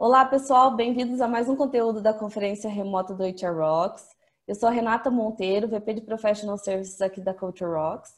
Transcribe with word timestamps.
Olá, 0.00 0.24
pessoal, 0.24 0.76
bem-vindos 0.76 1.20
a 1.20 1.26
mais 1.26 1.48
um 1.48 1.56
conteúdo 1.56 2.00
da 2.00 2.14
conferência 2.14 2.70
remota 2.70 3.12
do 3.12 3.24
HR 3.24 3.52
Rocks. 3.58 4.06
Eu 4.46 4.54
sou 4.54 4.68
a 4.68 4.72
Renata 4.72 5.10
Monteiro, 5.10 5.66
VP 5.66 5.94
de 5.94 6.00
Professional 6.02 6.56
Services 6.56 7.00
aqui 7.00 7.20
da 7.20 7.34
Culture 7.34 7.68
Rocks. 7.68 8.12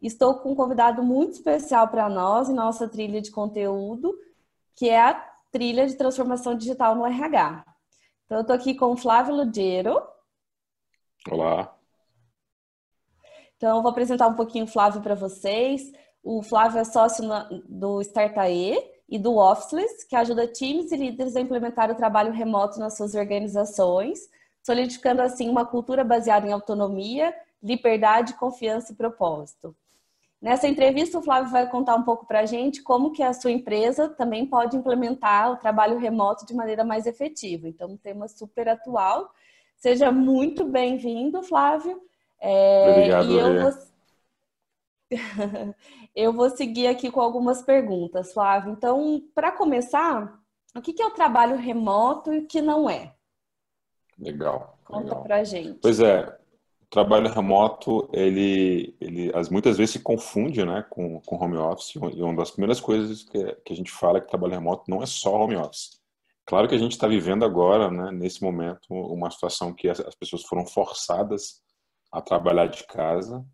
Estou 0.00 0.36
com 0.36 0.52
um 0.52 0.54
convidado 0.54 1.02
muito 1.02 1.32
especial 1.32 1.88
para 1.88 2.08
nós 2.08 2.48
em 2.48 2.54
nossa 2.54 2.88
trilha 2.88 3.20
de 3.20 3.32
conteúdo, 3.32 4.16
que 4.76 4.88
é 4.88 5.00
a 5.00 5.14
trilha 5.50 5.88
de 5.88 5.96
transformação 5.96 6.56
digital 6.56 6.94
no 6.94 7.04
RH. 7.04 7.64
Então, 8.26 8.38
eu 8.38 8.42
estou 8.42 8.54
aqui 8.54 8.72
com 8.72 8.92
o 8.92 8.96
Flávio 8.96 9.34
Ludiero. 9.34 10.00
Olá. 11.28 11.76
Então, 13.56 13.78
eu 13.78 13.82
vou 13.82 13.90
apresentar 13.90 14.28
um 14.28 14.36
pouquinho 14.36 14.66
o 14.66 14.68
Flávio 14.68 15.02
para 15.02 15.16
vocês. 15.16 15.90
O 16.22 16.44
Flávio 16.44 16.78
é 16.78 16.84
sócio 16.84 17.24
do 17.68 18.00
Startae, 18.02 18.93
e 19.08 19.18
do 19.18 19.36
Officeless, 19.36 20.06
que 20.06 20.16
ajuda 20.16 20.46
times 20.46 20.90
e 20.90 20.96
líderes 20.96 21.36
a 21.36 21.40
implementar 21.40 21.90
o 21.90 21.94
trabalho 21.94 22.32
remoto 22.32 22.78
nas 22.78 22.96
suas 22.96 23.14
organizações, 23.14 24.28
solidificando 24.62 25.22
assim 25.22 25.48
uma 25.48 25.64
cultura 25.66 26.02
baseada 26.02 26.46
em 26.46 26.52
autonomia, 26.52 27.34
liberdade, 27.62 28.34
confiança 28.34 28.92
e 28.92 28.96
propósito. 28.96 29.74
Nessa 30.40 30.68
entrevista, 30.68 31.18
o 31.18 31.22
Flávio 31.22 31.50
vai 31.50 31.66
contar 31.70 31.94
um 31.94 32.02
pouco 32.02 32.26
para 32.26 32.40
a 32.40 32.46
gente 32.46 32.82
como 32.82 33.12
que 33.12 33.22
a 33.22 33.32
sua 33.32 33.50
empresa 33.50 34.10
também 34.10 34.44
pode 34.44 34.76
implementar 34.76 35.50
o 35.50 35.56
trabalho 35.56 35.98
remoto 35.98 36.44
de 36.44 36.52
maneira 36.52 36.84
mais 36.84 37.06
efetiva. 37.06 37.66
Então, 37.66 37.92
um 37.92 37.96
tema 37.96 38.28
super 38.28 38.68
atual. 38.68 39.30
Seja 39.76 40.12
muito 40.12 40.64
bem-vindo, 40.64 41.42
Flávio. 41.42 41.98
É, 42.38 42.90
Obrigado, 42.90 43.30
e 43.30 43.38
eu. 43.38 43.93
Eu 46.14 46.32
vou 46.32 46.50
seguir 46.50 46.86
aqui 46.86 47.10
com 47.10 47.20
algumas 47.20 47.62
perguntas, 47.62 48.32
Flávio. 48.32 48.72
Então, 48.72 49.22
para 49.34 49.52
começar, 49.52 50.40
o 50.74 50.80
que 50.80 51.00
é 51.00 51.06
o 51.06 51.14
trabalho 51.14 51.56
remoto 51.56 52.32
e 52.32 52.38
o 52.38 52.46
que 52.46 52.60
não 52.60 52.88
é? 52.88 53.14
Legal. 54.18 54.78
Conta 54.84 55.04
legal. 55.04 55.22
pra 55.22 55.44
gente. 55.44 55.78
Pois 55.80 56.00
é, 56.00 56.22
o 56.82 56.86
trabalho 56.88 57.32
remoto, 57.32 58.08
ele, 58.12 58.96
ele 59.00 59.32
muitas 59.50 59.76
vezes 59.76 59.94
se 59.94 60.00
confunde 60.00 60.64
né, 60.64 60.84
com, 60.88 61.20
com 61.20 61.36
home 61.36 61.56
office. 61.56 61.94
E 61.94 62.22
uma 62.22 62.36
das 62.36 62.50
primeiras 62.50 62.80
coisas 62.80 63.24
que, 63.24 63.54
que 63.64 63.72
a 63.72 63.76
gente 63.76 63.90
fala 63.90 64.18
é 64.18 64.20
que 64.20 64.28
trabalho 64.28 64.54
remoto 64.54 64.84
não 64.88 65.02
é 65.02 65.06
só 65.06 65.34
home 65.34 65.56
office. 65.56 66.00
Claro 66.46 66.68
que 66.68 66.74
a 66.74 66.78
gente 66.78 66.92
está 66.92 67.08
vivendo 67.08 67.44
agora, 67.44 67.90
né, 67.90 68.10
nesse 68.12 68.42
momento, 68.42 68.86
uma 68.90 69.30
situação 69.30 69.72
que 69.72 69.88
as, 69.88 69.98
as 70.00 70.14
pessoas 70.14 70.42
foram 70.42 70.66
forçadas 70.66 71.62
a 72.12 72.20
trabalhar 72.20 72.66
de 72.66 72.86
casa 72.86 73.44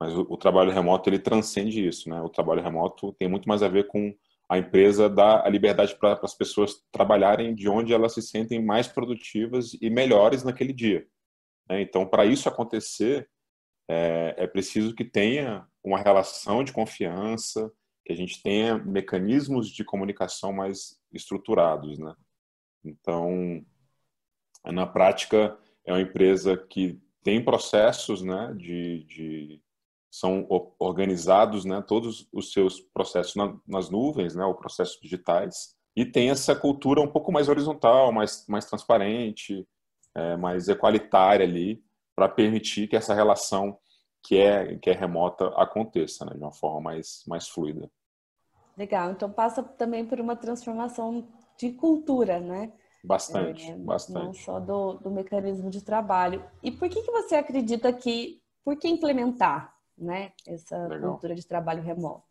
mas 0.00 0.14
o, 0.14 0.26
o, 0.30 0.36
trabalho 0.36 0.72
remoto 0.72 1.10
ele 1.10 1.18
transcende 1.18 1.86
isso, 1.86 2.08
né? 2.08 2.22
O 2.22 2.28
trabalho 2.30 2.62
remoto 2.62 3.12
tem 3.12 3.28
muito 3.28 3.46
mais 3.46 3.62
a 3.62 3.68
ver 3.68 3.86
com 3.86 4.14
a 4.48 4.58
empresa 4.58 5.08
dar 5.08 5.46
a 5.46 5.48
liberdade 5.48 5.94
para 5.94 6.18
as 6.22 6.34
pessoas 6.34 6.82
trabalharem 6.90 7.54
de 7.54 7.68
onde 7.68 7.92
elas 7.92 8.14
se 8.14 8.22
sentem 8.22 8.64
mais 8.64 8.88
produtivas 8.88 9.74
e 9.80 9.90
melhores 9.90 10.42
naquele 10.42 10.72
dia. 10.72 11.06
Né? 11.68 11.82
Então, 11.82 12.04
para 12.06 12.24
isso 12.24 12.48
acontecer, 12.48 13.28
é, 13.88 14.34
é 14.38 14.46
preciso 14.46 14.94
que 14.94 15.04
tenha 15.04 15.66
uma 15.84 15.98
relação 15.98 16.64
de 16.64 16.72
confiança, 16.72 17.70
que 18.04 18.12
a 18.12 18.16
gente 18.16 18.42
tenha 18.42 18.78
mecanismos 18.78 19.68
de 19.70 19.84
comunicação 19.84 20.52
mais 20.52 20.98
estruturados, 21.12 21.98
né? 21.98 22.14
Então, 22.84 23.64
na 24.64 24.86
prática, 24.86 25.56
é 25.84 25.92
uma 25.92 26.00
empresa 26.00 26.56
que 26.56 26.98
tem 27.22 27.44
processos 27.44 28.22
né, 28.22 28.54
de, 28.56 29.04
de 29.04 29.62
são 30.10 30.46
organizados, 30.78 31.64
né, 31.64 31.82
todos 31.86 32.28
os 32.32 32.52
seus 32.52 32.80
processos 32.80 33.36
na, 33.36 33.56
nas 33.66 33.88
nuvens, 33.88 34.34
né, 34.34 34.44
ou 34.44 34.54
processos 34.54 34.98
digitais, 35.00 35.74
e 35.96 36.04
tem 36.04 36.30
essa 36.30 36.54
cultura 36.54 37.00
um 37.00 37.10
pouco 37.10 37.30
mais 37.30 37.48
horizontal, 37.48 38.12
mais, 38.12 38.44
mais 38.48 38.64
transparente, 38.64 39.66
é, 40.14 40.36
mais 40.36 40.68
equalitária 40.68 41.46
ali, 41.46 41.82
para 42.14 42.28
permitir 42.28 42.88
que 42.88 42.96
essa 42.96 43.14
relação 43.14 43.78
que 44.22 44.36
é, 44.36 44.76
que 44.76 44.90
é 44.90 44.92
remota 44.92 45.48
aconteça 45.56 46.24
né, 46.24 46.32
de 46.32 46.38
uma 46.38 46.52
forma 46.52 46.80
mais, 46.80 47.22
mais 47.26 47.48
fluida. 47.48 47.90
Legal, 48.76 49.10
então 49.10 49.30
passa 49.30 49.62
também 49.62 50.04
por 50.04 50.20
uma 50.20 50.36
transformação 50.36 51.28
de 51.58 51.72
cultura, 51.72 52.40
né? 52.40 52.72
Bastante, 53.02 53.70
é, 53.70 53.76
bastante. 53.76 54.24
Não 54.24 54.32
só 54.34 54.60
do, 54.60 54.94
do 54.94 55.10
mecanismo 55.10 55.70
de 55.70 55.82
trabalho. 55.82 56.44
E 56.62 56.70
por 56.70 56.88
que, 56.88 57.02
que 57.02 57.10
você 57.10 57.34
acredita 57.34 57.92
que, 57.92 58.42
por 58.64 58.76
que 58.76 58.88
implementar? 58.88 59.74
Né? 60.00 60.32
Essa 60.46 60.86
Legal. 60.86 61.12
cultura 61.12 61.34
de 61.34 61.46
trabalho 61.46 61.82
remoto. 61.82 62.24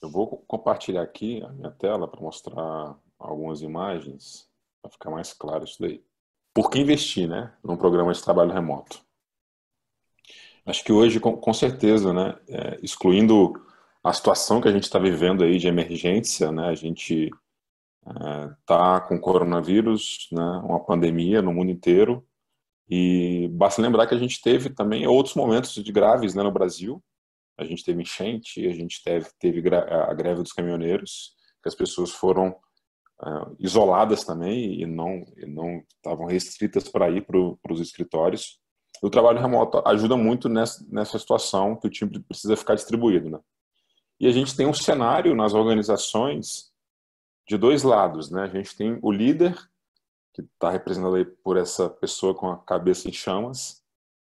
Eu 0.00 0.10
vou 0.10 0.26
compartilhar 0.46 1.02
aqui 1.02 1.42
a 1.42 1.48
minha 1.48 1.70
tela 1.70 2.06
para 2.06 2.20
mostrar 2.20 2.96
algumas 3.18 3.62
imagens 3.62 4.48
para 4.80 4.90
ficar 4.90 5.10
mais 5.10 5.32
claro 5.32 5.64
isso 5.64 5.80
daí. 5.80 6.02
Por 6.54 6.70
que 6.70 6.78
investir, 6.78 7.28
né, 7.28 7.52
num 7.62 7.76
programa 7.76 8.12
de 8.12 8.22
trabalho 8.22 8.52
remoto? 8.52 9.00
Acho 10.64 10.82
que 10.82 10.92
hoje, 10.92 11.20
com, 11.20 11.52
certeza, 11.52 12.12
né, 12.12 12.38
é, 12.48 12.78
excluindo 12.82 13.52
a 14.02 14.12
situação 14.12 14.60
que 14.60 14.68
a 14.68 14.72
gente 14.72 14.84
está 14.84 14.98
vivendo 14.98 15.44
aí 15.44 15.58
de 15.58 15.68
emergência, 15.68 16.50
né, 16.50 16.68
a 16.68 16.74
gente 16.74 17.30
está 18.60 19.02
é, 19.04 19.08
com 19.08 19.20
coronavírus, 19.20 20.28
né, 20.32 20.60
uma 20.64 20.80
pandemia 20.80 21.40
no 21.40 21.52
mundo 21.52 21.70
inteiro, 21.70 22.26
e 22.88 23.48
basta 23.52 23.82
lembrar 23.82 24.06
que 24.06 24.14
a 24.14 24.18
gente 24.18 24.40
teve 24.40 24.70
também 24.70 25.06
outros 25.06 25.34
momentos 25.34 25.74
de 25.74 25.92
graves 25.92 26.34
né, 26.34 26.42
no 26.42 26.52
Brasil, 26.52 27.02
a 27.58 27.64
gente 27.64 27.84
teve 27.84 28.02
enchente, 28.02 28.66
a 28.66 28.72
gente 28.72 29.02
teve, 29.02 29.28
teve 29.38 29.62
a 29.74 30.12
greve 30.14 30.42
dos 30.42 30.52
caminhoneiros, 30.52 31.34
que 31.62 31.68
as 31.68 31.74
pessoas 31.74 32.10
foram 32.10 32.50
uh, 33.22 33.56
isoladas 33.58 34.24
também 34.24 34.80
e 34.80 34.86
não 34.86 35.24
e 35.36 35.46
não 35.46 35.82
estavam 35.96 36.26
restritas 36.26 36.88
para 36.88 37.10
ir 37.10 37.26
para 37.26 37.72
os 37.72 37.80
escritórios. 37.80 38.60
O 39.02 39.10
trabalho 39.10 39.40
remoto 39.40 39.82
ajuda 39.86 40.16
muito 40.16 40.48
nessa, 40.48 40.84
nessa 40.88 41.18
situação 41.18 41.76
que 41.76 41.86
o 41.86 41.90
time 41.90 42.18
precisa 42.20 42.56
ficar 42.56 42.74
distribuído, 42.74 43.30
né? 43.30 43.38
E 44.18 44.26
a 44.26 44.32
gente 44.32 44.56
tem 44.56 44.66
um 44.66 44.72
cenário 44.72 45.34
nas 45.34 45.52
organizações 45.52 46.70
de 47.46 47.58
dois 47.58 47.82
lados, 47.82 48.30
né? 48.30 48.42
A 48.42 48.48
gente 48.48 48.74
tem 48.76 48.98
o 49.02 49.12
líder 49.12 49.54
que 50.32 50.42
está 50.42 50.70
representado 50.70 51.14
aí 51.14 51.24
por 51.24 51.56
essa 51.56 51.88
pessoa 51.88 52.34
com 52.34 52.48
a 52.48 52.58
cabeça 52.58 53.08
em 53.08 53.12
chamas. 53.12 53.82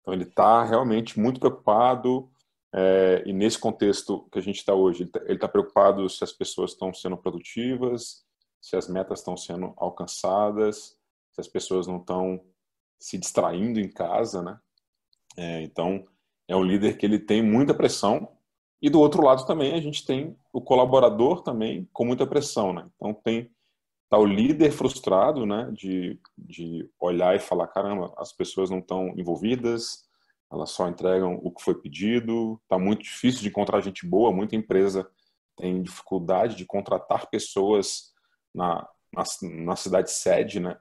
Então 0.01 0.15
ele 0.15 0.25
está 0.25 0.65
realmente 0.65 1.19
muito 1.19 1.41
preocupado, 1.41 2.30
é, 2.73 3.23
e 3.27 3.33
nesse 3.33 3.59
contexto 3.59 4.29
que 4.31 4.39
a 4.39 4.43
gente 4.43 4.59
está 4.59 4.75
hoje, 4.75 5.03
ele 5.03 5.35
está 5.35 5.47
tá 5.47 5.49
preocupado 5.49 6.09
se 6.09 6.23
as 6.23 6.33
pessoas 6.33 6.73
estão 6.73 6.95
sendo 6.95 7.17
produtivas, 7.17 8.25
se 8.61 8.77
as 8.77 8.89
metas 8.89 9.21
estão 9.21 9.37
sendo 9.37 9.75
alcançadas, 9.77 10.97
se 11.33 11.41
as 11.41 11.49
pessoas 11.49 11.87
não 11.87 11.97
estão 11.97 12.41
se 12.99 13.19
distraindo 13.19 13.81
em 13.81 13.91
casa, 13.91 14.43
né? 14.43 14.59
É, 15.37 15.63
então, 15.63 16.07
é 16.47 16.55
um 16.55 16.63
líder 16.63 16.97
que 16.97 17.07
ele 17.07 17.19
tem 17.19 17.43
muita 17.43 17.75
pressão 17.75 18.29
e 18.83 18.89
do 18.89 19.01
outro 19.01 19.23
lado 19.23 19.47
também 19.47 19.75
a 19.75 19.81
gente 19.81 20.05
tem 20.07 20.37
o 20.53 20.61
colaborador 20.61 21.43
também 21.43 21.89
com 21.93 22.05
muita 22.05 22.27
pressão, 22.27 22.73
né? 22.73 22.89
Então 22.97 23.13
tem 23.13 23.51
tá 24.09 24.19
o 24.19 24.27
líder 24.27 24.73
frustrado, 24.73 25.47
né? 25.47 25.71
De, 25.73 26.21
de 26.37 26.89
olhar 26.99 27.35
e 27.35 27.41
falar 27.41 27.69
caramba, 27.69 28.13
as 28.17 28.33
pessoas 28.33 28.71
não 28.71 28.79
estão 28.79 29.09
envolvidas, 29.17 30.09
elas 30.51 30.71
só 30.71 30.89
entregam 30.89 31.39
o 31.43 31.51
que 31.51 31.63
foi 31.63 31.75
pedido, 31.75 32.61
está 32.63 32.79
muito 32.79 33.03
difícil 33.03 33.41
de 33.41 33.49
encontrar 33.49 33.81
gente 33.81 34.07
boa, 34.07 34.33
muita 34.33 34.57
empresa 34.57 35.09
tem 35.57 35.83
dificuldade 35.83 36.57
de 36.57 36.65
contratar 36.65 37.29
pessoas 37.29 38.13
na, 38.55 38.89
na, 39.13 39.23
na 39.65 39.77
cidade 39.77 40.11
sede, 40.11 40.59
né? 40.59 40.79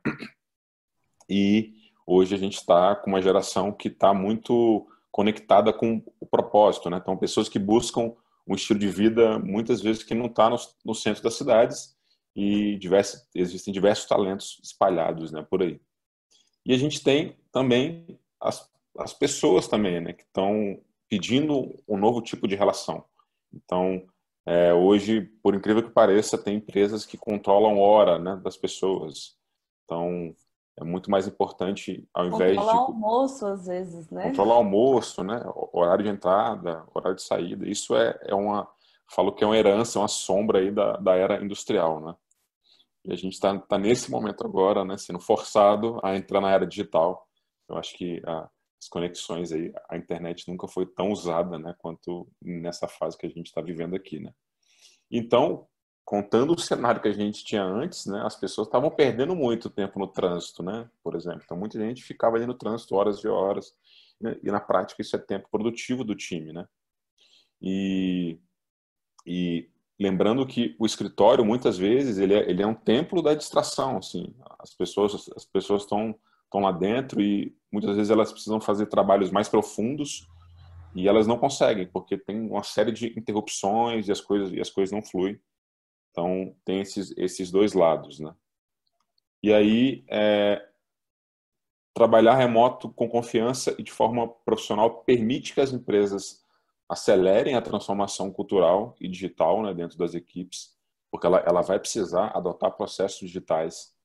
E 1.30 1.74
hoje 2.08 2.34
a 2.34 2.38
gente 2.38 2.58
está 2.58 2.96
com 2.96 3.12
uma 3.12 3.22
geração 3.22 3.72
que 3.72 3.88
está 3.88 4.14
muito 4.14 4.88
conectada 5.12 5.72
com 5.74 6.02
o 6.20 6.26
propósito, 6.26 6.90
né? 6.90 6.98
Então, 6.98 7.18
pessoas 7.18 7.50
que 7.50 7.60
buscam 7.60 8.16
um 8.48 8.56
estilo 8.56 8.80
de 8.80 8.88
vida, 8.88 9.38
muitas 9.38 9.82
vezes, 9.82 10.04
que 10.04 10.16
não 10.16 10.26
está 10.26 10.50
no, 10.50 10.58
no, 10.84 10.96
centro 10.96 11.22
das 11.22 11.36
cidades 11.36 11.96
e 12.36 12.78
diversos, 12.78 13.28
existem 13.36 13.72
diversos 13.72 14.08
talentos 14.08 14.60
espalhados 14.64 15.32
né, 15.32 15.46
por 15.48 15.62
aí. 15.62 15.80
E 16.66 16.74
a 16.74 16.78
gente 16.78 17.04
tem 17.04 17.38
também 17.52 18.20
as 18.40 18.68
as 19.00 19.14
pessoas 19.14 19.68
também, 19.68 20.00
né, 20.00 20.14
que 20.14 20.24
estão 20.24 20.80
pedindo 21.10 21.74
um 21.88 21.98
novo 21.98 22.22
tipo 22.22 22.48
de 22.48 22.56
relação. 22.56 23.04
Então, 23.54 24.06
é, 24.46 24.74
hoje, 24.74 25.22
por 25.42 25.56
incrível 25.56 25.84
que 25.84 25.90
pareça, 25.90 26.38
tem 26.38 26.58
empresas 26.58 27.06
que 27.06 27.18
controlam 27.18 27.80
hora 27.80 28.20
né, 28.20 28.36
das 28.44 28.58
pessoas. 28.58 29.36
Então, 29.86 30.36
é 30.78 30.84
muito 30.84 31.10
mais 31.10 31.28
importante, 31.28 32.08
ao 32.14 32.28
invés 32.28 32.56
controlar 32.56 32.74
de... 32.74 32.78
Controlar 32.78 33.10
almoço, 33.10 33.46
às 33.46 33.68
vezes, 33.68 34.10
né? 34.10 34.24
Controlar 34.24 34.56
almoço, 34.56 35.24
né? 35.24 35.44
Horário 35.74 36.04
de 36.04 36.10
entrada, 36.10 36.86
horário 36.94 37.16
de 37.16 37.24
saída. 37.24 37.68
Isso 37.68 37.96
é, 37.96 38.18
é 38.24 38.36
uma... 38.36 38.68
Falo 39.12 39.34
que 39.34 39.44
é 39.44 39.48
uma 39.48 39.58
herança, 39.58 40.00
uma 40.00 40.08
sombra 40.08 40.60
aí 40.60 40.72
da, 40.72 40.98
da 40.98 41.16
era 41.16 41.44
industrial, 41.44 42.00
né? 42.00 42.16
E 43.04 43.12
a 43.12 43.16
gente 43.16 43.34
está 43.34 43.58
tá 43.58 43.78
nesse 43.78 44.12
momento 44.12 44.46
agora, 44.46 44.86
né? 44.86 44.98
Sendo 44.98 45.20
forçado 45.20 46.00
a 46.04 46.16
entrar 46.16 46.40
na 46.40 46.52
era 46.52 46.66
digital. 46.66 47.28
Eu 47.68 47.78
acho 47.78 47.96
que 47.96 48.22
a, 48.26 48.48
as 48.80 48.88
conexões 48.88 49.52
aí, 49.52 49.74
a 49.90 49.98
internet 49.98 50.48
nunca 50.48 50.68
foi 50.68 50.86
tão 50.86 51.12
usada, 51.12 51.60
né, 51.60 51.76
quanto 51.80 52.28
nessa 52.42 52.88
fase 52.88 53.18
que 53.18 53.26
a 53.26 53.30
gente 53.30 53.48
está 53.48 53.62
vivendo 53.62 53.96
aqui, 53.96 54.20
né. 54.20 54.34
Então, 55.12 55.68
contando 56.06 56.54
o 56.54 56.60
cenário 56.60 57.02
que 57.02 57.08
a 57.08 57.14
gente 57.14 57.44
tinha 57.44 57.64
antes, 57.64 58.06
né, 58.06 58.22
as 58.26 58.36
pessoas 58.36 58.68
estavam 58.68 58.90
perdendo 58.90 59.36
muito 59.36 59.70
tempo 59.70 60.00
no 60.00 60.08
trânsito, 60.08 60.64
né, 60.64 60.90
por 61.04 61.16
exemplo. 61.16 61.42
Então, 61.44 61.58
muita 61.58 61.78
gente 61.78 62.04
ficava 62.04 62.38
ali 62.38 62.46
no 62.46 62.54
trânsito 62.54 62.96
horas 62.96 63.20
e 63.24 63.28
horas, 63.28 63.74
né, 64.20 64.40
e 64.42 64.50
na 64.50 64.60
prática 64.60 65.02
isso 65.02 65.16
é 65.16 65.20
tempo 65.20 65.50
produtivo 65.52 66.04
do 66.04 66.16
time, 66.16 66.54
né. 66.54 66.66
E, 67.62 68.40
e 69.26 69.70
lembrando 70.00 70.48
que 70.48 70.76
o 70.80 70.86
escritório, 70.86 71.44
muitas 71.44 71.78
vezes, 71.78 72.18
ele 72.18 72.34
é, 72.34 72.50
ele 72.50 72.64
é 72.64 72.68
um 72.68 72.74
templo 72.74 73.22
da 73.22 73.36
distração, 73.36 73.98
assim. 73.98 74.34
As 74.58 74.74
pessoas 74.74 75.30
as 75.36 75.44
pessoas 75.44 75.82
estão 75.82 76.16
estão 76.46 76.62
lá 76.62 76.72
dentro 76.72 77.22
e 77.22 77.56
muitas 77.72 77.96
vezes 77.96 78.10
elas 78.10 78.32
precisam 78.32 78.60
fazer 78.60 78.88
trabalhos 78.88 79.32
mais 79.32 79.48
profundos 79.48 80.28
e 80.96 81.08
elas 81.08 81.28
não 81.28 81.38
conseguem 81.38 81.88
porque 81.88 82.18
tem 82.18 82.40
uma 82.40 82.64
série 82.64 82.92
de 82.92 83.08
interrupções 83.18 84.08
e 84.08 84.12
as 84.12 84.22
coisas 84.22 84.52
e 84.52 84.60
as 84.60 84.70
coisas 84.70 84.92
não 84.92 85.02
fluem 85.02 85.40
então, 86.12 86.56
tem 86.66 86.82
esses, 86.82 87.14
esses 87.18 87.52
dois 87.52 87.74
lados, 87.74 88.20
né? 88.20 88.36
E 89.42 89.54
aí, 89.54 90.04
é, 90.10 90.68
trabalhar 91.94 92.36
remoto 92.36 92.90
com 92.90 93.08
confiança 93.08 93.74
e 93.80 93.84
de 93.84 93.92
forma 93.92 94.28
profissional 94.28 95.04
permite 95.04 95.54
que 95.54 95.62
as 95.62 95.72
empresas 95.72 96.44
acelerem 96.90 97.56
a 97.56 97.62
transformação 97.62 98.32
cultural 98.32 98.96
e 99.00 99.08
digital 99.08 99.62
né, 99.62 99.74
dentro 99.74 99.98
das 99.98 100.14
equipes, 100.14 100.76
porque 101.10 101.26
ela, 101.26 101.38
ela 101.40 101.62
vai 101.62 101.80
precisar 101.80 102.32
adotar 102.36 102.72
processos 102.72 103.20
digitais. 103.20 103.96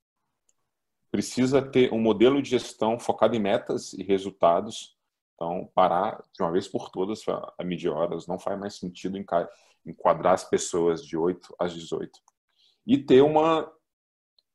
Precisa 1.14 1.62
ter 1.62 1.92
um 1.92 2.00
modelo 2.00 2.42
de 2.42 2.50
gestão 2.50 2.98
focado 2.98 3.36
em 3.36 3.38
metas 3.38 3.92
e 3.92 4.02
resultados. 4.02 4.96
Então, 5.36 5.70
parar 5.72 6.20
de 6.34 6.42
uma 6.42 6.50
vez 6.50 6.66
por 6.66 6.90
todas 6.90 7.22
a 7.56 7.62
medir 7.62 7.88
horas 7.88 8.26
não 8.26 8.36
faz 8.36 8.58
mais 8.58 8.74
sentido 8.74 9.16
enquadrar 9.86 10.34
as 10.34 10.42
pessoas 10.42 11.06
de 11.06 11.16
8 11.16 11.54
às 11.56 11.72
18. 11.72 12.10
E 12.84 12.98
ter 12.98 13.20
uma 13.22 13.72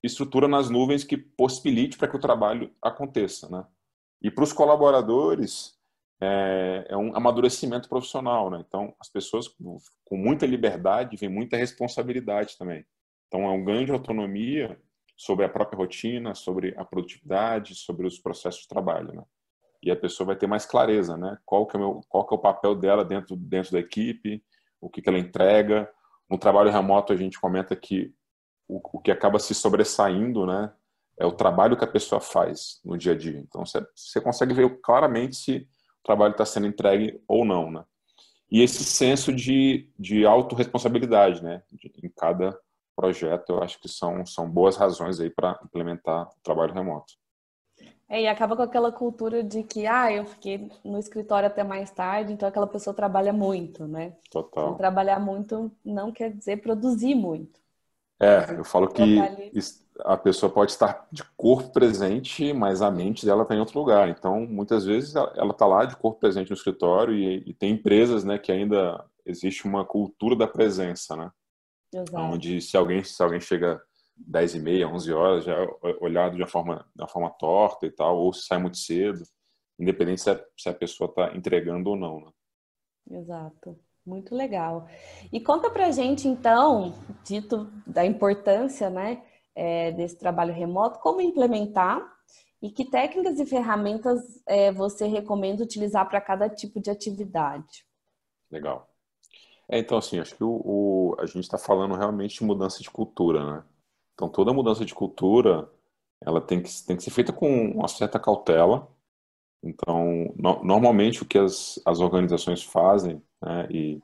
estrutura 0.03 0.49
nas 0.49 0.69
nuvens 0.69 1.05
que 1.05 1.15
possibilite 1.15 1.97
para 1.97 2.09
que 2.09 2.17
o 2.17 2.19
trabalho 2.19 2.75
aconteça. 2.81 3.47
Né? 3.47 3.65
E 4.21 4.29
para 4.29 4.43
os 4.43 4.51
colaboradores, 4.51 5.79
é, 6.19 6.87
é, 6.89 6.97
um 6.97 7.15
amadurecimento 7.15 7.87
profissional. 7.87 8.49
Né? 8.49 8.61
Então, 8.67 8.93
as 8.99 9.07
pessoas 9.07 9.47
com 9.47 10.17
muita 10.17 10.45
liberdade 10.45 11.15
vem 11.15 11.29
muita 11.29 11.55
responsabilidade 11.55 12.57
também. 12.57 12.85
Então, 13.29 13.43
é 13.43 13.49
um 13.49 13.63
ganho 13.63 13.85
de 13.85 13.93
autonomia 13.93 14.77
sobre 15.19 15.43
a 15.43 15.49
própria 15.49 15.77
rotina, 15.77 16.33
sobre 16.33 16.73
a 16.77 16.85
produtividade, 16.85 17.75
sobre 17.75 18.07
os 18.07 18.17
processos 18.17 18.61
de 18.61 18.69
trabalho. 18.69 19.13
Né? 19.13 19.21
E 19.83 19.91
a 19.91 19.95
pessoa 19.95 20.27
vai 20.27 20.37
ter 20.37 20.47
mais 20.47 20.65
clareza, 20.65 21.17
né? 21.17 21.37
Qual 21.45 21.67
que 21.67 21.75
é 21.75 21.79
o, 21.79 21.81
meu, 21.81 22.01
qual 22.07 22.25
que 22.25 22.33
é 22.33 22.37
o 22.37 22.41
papel 22.41 22.73
dela 22.73 23.03
dentro, 23.03 23.35
dentro 23.35 23.73
da 23.73 23.79
equipe, 23.79 24.41
o 24.79 24.89
que, 24.89 25.01
que 25.01 25.09
ela 25.09 25.19
entrega. 25.19 25.91
No 26.29 26.37
trabalho 26.37 26.71
remoto, 26.71 27.11
a 27.11 27.17
gente 27.17 27.37
comenta 27.37 27.75
que 27.75 28.13
o, 28.65 28.79
o 28.93 29.01
que 29.01 29.11
acaba 29.11 29.39
se 29.39 29.53
sobressaindo, 29.53 30.45
né, 30.45 30.71
é 31.17 31.25
o 31.25 31.33
trabalho 31.33 31.75
que 31.75 31.83
a 31.83 31.87
pessoa 31.91 32.21
faz 32.21 32.79
no 32.85 32.97
dia 32.97 33.11
a 33.11 33.17
dia. 33.17 33.39
Então, 33.39 33.65
você, 33.65 34.21
consegue 34.21 34.53
ver 34.53 34.79
claramente 34.79 35.35
se 35.35 35.67
o 35.99 36.03
trabalho 36.05 36.31
está 36.31 36.45
sendo 36.45 36.67
entregue 36.67 37.21
ou 37.27 37.43
não, 37.43 37.69
né? 37.69 37.83
E 38.49 38.61
esse 38.61 38.85
senso 38.85 39.33
de, 39.33 39.89
de 39.99 40.25
autorresponsabilidade, 40.25 41.43
né, 41.43 41.61
de, 41.73 41.91
em 42.01 42.09
cada 42.09 42.57
projeto, 42.99 43.51
eu 43.51 43.63
acho 43.63 43.79
que 43.79 43.87
são, 43.87 44.25
são 44.25 44.49
boas 44.49 44.75
razões 44.75 45.21
aí 45.21 45.29
para 45.29 45.57
implementar 45.63 46.27
o 46.27 46.41
trabalho 46.43 46.73
remoto. 46.73 47.13
É, 48.09 48.23
e 48.23 48.27
acaba 48.27 48.57
com 48.57 48.63
aquela 48.63 48.91
cultura 48.91 49.41
de 49.41 49.63
que, 49.63 49.87
ah, 49.87 50.11
eu 50.11 50.25
fiquei 50.25 50.69
no 50.83 50.99
escritório 50.99 51.47
até 51.47 51.63
mais 51.63 51.91
tarde, 51.91 52.33
então 52.33 52.49
aquela 52.49 52.67
pessoa 52.67 52.93
trabalha 52.93 53.31
muito, 53.31 53.87
né? 53.87 54.17
Total. 54.29 54.65
Então, 54.65 54.77
trabalhar 54.77 55.19
muito 55.19 55.71
não 55.85 56.11
quer 56.11 56.31
dizer 56.31 56.61
produzir 56.61 57.15
muito. 57.15 57.59
É, 58.19 58.57
eu 58.57 58.65
falo 58.65 58.89
que 58.89 59.17
a 60.01 60.17
pessoa 60.17 60.51
pode 60.51 60.71
estar 60.71 61.07
de 61.09 61.23
corpo 61.37 61.69
presente, 61.69 62.51
mas 62.51 62.81
a 62.81 62.91
mente 62.91 63.25
dela 63.25 63.43
está 63.43 63.55
em 63.55 63.59
outro 63.59 63.79
lugar. 63.79 64.09
Então, 64.09 64.41
muitas 64.41 64.83
vezes 64.83 65.15
ela 65.15 65.51
está 65.51 65.65
lá 65.65 65.85
de 65.85 65.95
corpo 65.95 66.19
presente 66.19 66.49
no 66.49 66.55
escritório 66.55 67.13
e, 67.13 67.43
e, 67.47 67.53
tem 67.53 67.71
empresas, 67.71 68.25
né, 68.25 68.37
que 68.37 68.51
ainda 68.51 69.05
existe 69.25 69.65
uma 69.65 69.85
cultura 69.85 70.35
da 70.35 70.47
presença, 70.47 71.15
né? 71.15 71.31
Exato. 71.93 72.17
Onde 72.17 72.61
se 72.61 72.77
alguém 72.77 73.03
se 73.03 73.21
alguém 73.21 73.41
chega 73.41 73.81
10 74.15 74.55
e 74.55 74.59
meia, 74.59 74.87
11 74.87 75.13
horas, 75.13 75.43
já 75.45 75.53
é 75.53 75.67
olhado 76.01 76.35
de 76.35 76.41
uma 76.41 76.47
forma, 76.47 76.85
de 76.95 77.01
uma 77.01 77.07
forma 77.07 77.29
torta 77.31 77.85
e 77.85 77.91
tal, 77.91 78.17
ou 78.17 78.33
se 78.33 78.45
sai 78.45 78.59
muito 78.59 78.77
cedo, 78.77 79.23
independente 79.79 80.21
se 80.21 80.29
a, 80.29 80.45
se 80.57 80.69
a 80.69 80.73
pessoa 80.73 81.09
está 81.09 81.35
entregando 81.35 81.89
ou 81.89 81.95
não. 81.95 82.19
Né? 82.21 82.31
Exato. 83.11 83.79
Muito 84.05 84.33
legal. 84.33 84.87
E 85.31 85.39
conta 85.39 85.69
pra 85.69 85.91
gente, 85.91 86.27
então, 86.27 86.93
dito 87.23 87.71
da 87.85 88.05
importância 88.05 88.89
né, 88.89 89.23
é, 89.55 89.91
desse 89.91 90.17
trabalho 90.17 90.53
remoto, 90.53 90.99
como 90.99 91.21
implementar 91.21 92.01
e 92.61 92.71
que 92.71 92.89
técnicas 92.89 93.39
e 93.39 93.45
ferramentas 93.45 94.19
é, 94.47 94.71
você 94.71 95.05
recomenda 95.05 95.63
utilizar 95.63 96.07
para 96.09 96.19
cada 96.19 96.49
tipo 96.49 96.81
de 96.81 96.89
atividade. 96.89 97.85
Legal. 98.51 98.89
É, 99.69 99.77
então, 99.79 99.97
assim, 99.97 100.19
acho 100.19 100.35
que 100.35 100.43
o, 100.43 100.61
o 100.65 101.15
a 101.19 101.25
gente 101.25 101.41
está 101.41 101.57
falando 101.57 101.95
realmente 101.95 102.39
de 102.39 102.43
mudança 102.43 102.81
de 102.81 102.89
cultura, 102.89 103.45
né? 103.45 103.63
Então, 104.13 104.27
toda 104.27 104.53
mudança 104.53 104.83
de 104.83 104.93
cultura, 104.93 105.69
ela 106.21 106.41
tem 106.41 106.61
que, 106.61 106.69
tem 106.85 106.97
que 106.97 107.03
ser 107.03 107.11
feita 107.11 107.31
com 107.31 107.71
uma 107.71 107.87
certa 107.87 108.19
cautela. 108.19 108.89
Então, 109.63 110.33
no, 110.35 110.63
normalmente 110.63 111.23
o 111.23 111.25
que 111.25 111.37
as, 111.37 111.79
as 111.85 111.99
organizações 111.99 112.63
fazem, 112.63 113.21
né, 113.41 113.67
e 113.69 114.01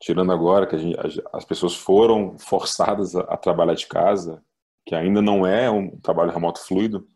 tirando 0.00 0.32
agora 0.32 0.66
que 0.66 0.78
gente, 0.78 0.98
as 1.32 1.44
pessoas 1.44 1.74
foram 1.76 2.38
forçadas 2.40 3.14
a, 3.14 3.20
a, 3.22 3.36
trabalhar 3.36 3.74
de 3.74 3.86
casa, 3.86 4.42
que 4.86 4.94
ainda 4.94 5.20
não 5.20 5.46
é 5.46 5.70
um 5.70 5.98
trabalho 5.98 6.32
remoto 6.32 6.60
fluido, 6.60 7.06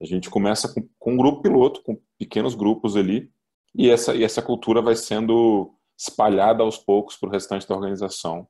a 0.00 0.04
gente 0.04 0.28
começa 0.28 0.72
com, 0.72 0.86
com 0.98 1.14
um 1.14 1.16
grupo 1.16 1.42
piloto, 1.42 1.82
com 1.82 1.98
pequenos 2.18 2.54
grupos 2.54 2.96
ali, 2.96 3.30
e 3.74 3.90
essa, 3.90 4.14
e 4.14 4.22
essa 4.24 4.42
cultura 4.42 4.82
vai 4.82 4.94
sendo 4.96 5.75
espalhada 5.96 6.62
aos 6.62 6.76
poucos 6.76 7.16
para 7.16 7.28
o 7.28 7.32
restante 7.32 7.66
da 7.66 7.74
organização. 7.74 8.46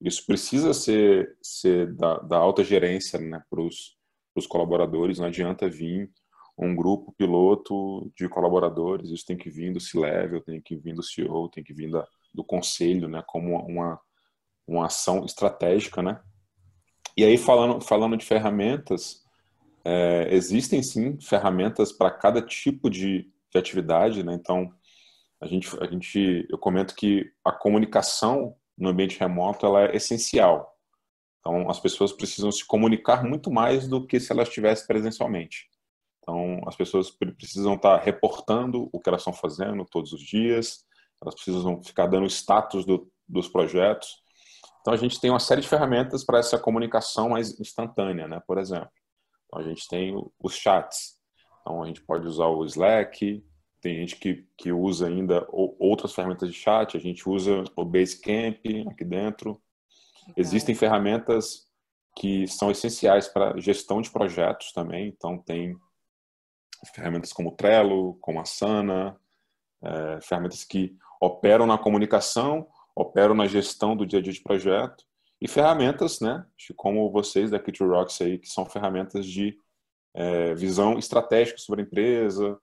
Isso 0.00 0.24
precisa 0.26 0.72
ser, 0.72 1.36
ser 1.42 1.92
da, 1.94 2.18
da 2.18 2.36
alta 2.36 2.64
gerência 2.64 3.18
né, 3.18 3.42
para 3.50 3.60
os 3.60 4.46
colaboradores, 4.48 5.18
não 5.18 5.26
adianta 5.26 5.68
vir 5.68 6.10
um 6.58 6.76
grupo 6.76 7.12
piloto 7.12 8.12
de 8.14 8.28
colaboradores, 8.28 9.10
isso 9.10 9.24
tem 9.24 9.36
que 9.36 9.48
vir 9.48 9.72
do 9.72 9.80
C-Level, 9.80 10.42
tem 10.42 10.60
que 10.60 10.76
vir 10.76 10.94
do 10.94 11.02
CEO, 11.02 11.48
tem 11.48 11.64
que 11.64 11.72
vir 11.72 11.90
da, 11.90 12.06
do 12.34 12.44
conselho, 12.44 13.08
né, 13.08 13.22
como 13.26 13.56
uma, 13.56 13.98
uma 14.66 14.86
ação 14.86 15.24
estratégica, 15.24 16.02
né. 16.02 16.20
E 17.16 17.24
aí, 17.24 17.38
falando, 17.38 17.82
falando 17.82 18.16
de 18.16 18.26
ferramentas, 18.26 19.24
é, 19.84 20.28
existem 20.30 20.82
sim 20.82 21.18
ferramentas 21.18 21.92
para 21.92 22.10
cada 22.10 22.42
tipo 22.42 22.90
de, 22.90 23.30
de 23.50 23.58
atividade, 23.58 24.22
né, 24.22 24.34
então 24.34 24.70
a 25.40 25.46
gente, 25.46 25.68
a 25.82 25.86
gente, 25.86 26.46
eu 26.50 26.58
comento 26.58 26.94
que 26.94 27.32
a 27.44 27.50
comunicação 27.50 28.54
no 28.76 28.90
ambiente 28.90 29.18
remoto 29.18 29.64
ela 29.64 29.84
é 29.84 29.96
essencial. 29.96 30.76
Então, 31.40 31.70
as 31.70 31.80
pessoas 31.80 32.12
precisam 32.12 32.52
se 32.52 32.66
comunicar 32.66 33.24
muito 33.24 33.50
mais 33.50 33.88
do 33.88 34.06
que 34.06 34.20
se 34.20 34.30
elas 34.30 34.48
estivessem 34.48 34.86
presencialmente. 34.86 35.68
Então, 36.18 36.60
as 36.66 36.76
pessoas 36.76 37.10
precisam 37.10 37.74
estar 37.74 37.98
reportando 37.98 38.90
o 38.92 39.00
que 39.00 39.08
elas 39.08 39.22
estão 39.22 39.32
fazendo 39.32 39.86
todos 39.86 40.12
os 40.12 40.20
dias, 40.20 40.84
elas 41.20 41.34
precisam 41.34 41.82
ficar 41.82 42.06
dando 42.06 42.26
status 42.26 42.84
do, 42.84 43.10
dos 43.26 43.48
projetos. 43.48 44.22
Então, 44.80 44.92
a 44.92 44.96
gente 44.96 45.18
tem 45.18 45.30
uma 45.30 45.40
série 45.40 45.62
de 45.62 45.68
ferramentas 45.68 46.22
para 46.22 46.38
essa 46.38 46.58
comunicação 46.58 47.30
mais 47.30 47.58
instantânea, 47.58 48.28
né? 48.28 48.42
por 48.46 48.58
exemplo. 48.58 48.90
Então, 49.46 49.60
a 49.60 49.62
gente 49.62 49.88
tem 49.88 50.14
os 50.38 50.54
chats. 50.54 51.18
Então, 51.62 51.82
a 51.82 51.86
gente 51.86 52.02
pode 52.02 52.26
usar 52.26 52.46
o 52.46 52.64
Slack, 52.64 53.42
tem 53.80 53.96
gente 53.96 54.16
que, 54.16 54.46
que 54.56 54.72
usa 54.72 55.06
ainda 55.06 55.46
outras 55.50 56.14
ferramentas 56.14 56.48
de 56.48 56.54
chat, 56.54 56.96
a 56.96 57.00
gente 57.00 57.28
usa 57.28 57.64
o 57.74 57.84
Basecamp 57.84 58.60
aqui 58.90 59.04
dentro. 59.04 59.60
Existem 60.36 60.74
ferramentas 60.74 61.66
que 62.16 62.46
são 62.46 62.70
essenciais 62.70 63.28
para 63.28 63.58
gestão 63.58 64.00
de 64.00 64.10
projetos 64.10 64.72
também, 64.72 65.08
então 65.08 65.38
tem 65.38 65.76
ferramentas 66.94 67.32
como 67.32 67.50
o 67.50 67.56
Trello, 67.56 68.18
como 68.20 68.40
a 68.40 68.44
Sana, 68.44 69.18
é, 69.82 70.20
ferramentas 70.20 70.64
que 70.64 70.96
operam 71.20 71.66
na 71.66 71.78
comunicação, 71.78 72.68
operam 72.94 73.34
na 73.34 73.46
gestão 73.46 73.96
do 73.96 74.06
dia 74.06 74.18
a 74.18 74.22
dia 74.22 74.32
de 74.32 74.42
projeto, 74.42 75.04
e 75.40 75.48
ferramentas, 75.48 76.20
né, 76.20 76.44
como 76.76 77.10
vocês 77.10 77.50
da 77.50 77.58
Kit 77.58 77.82
Rocks 77.82 78.20
aí, 78.20 78.38
que 78.38 78.48
são 78.48 78.66
ferramentas 78.66 79.24
de 79.24 79.56
é, 80.12 80.54
visão 80.54 80.98
estratégica 80.98 81.58
sobre 81.58 81.80
a 81.80 81.84
empresa, 81.84 82.58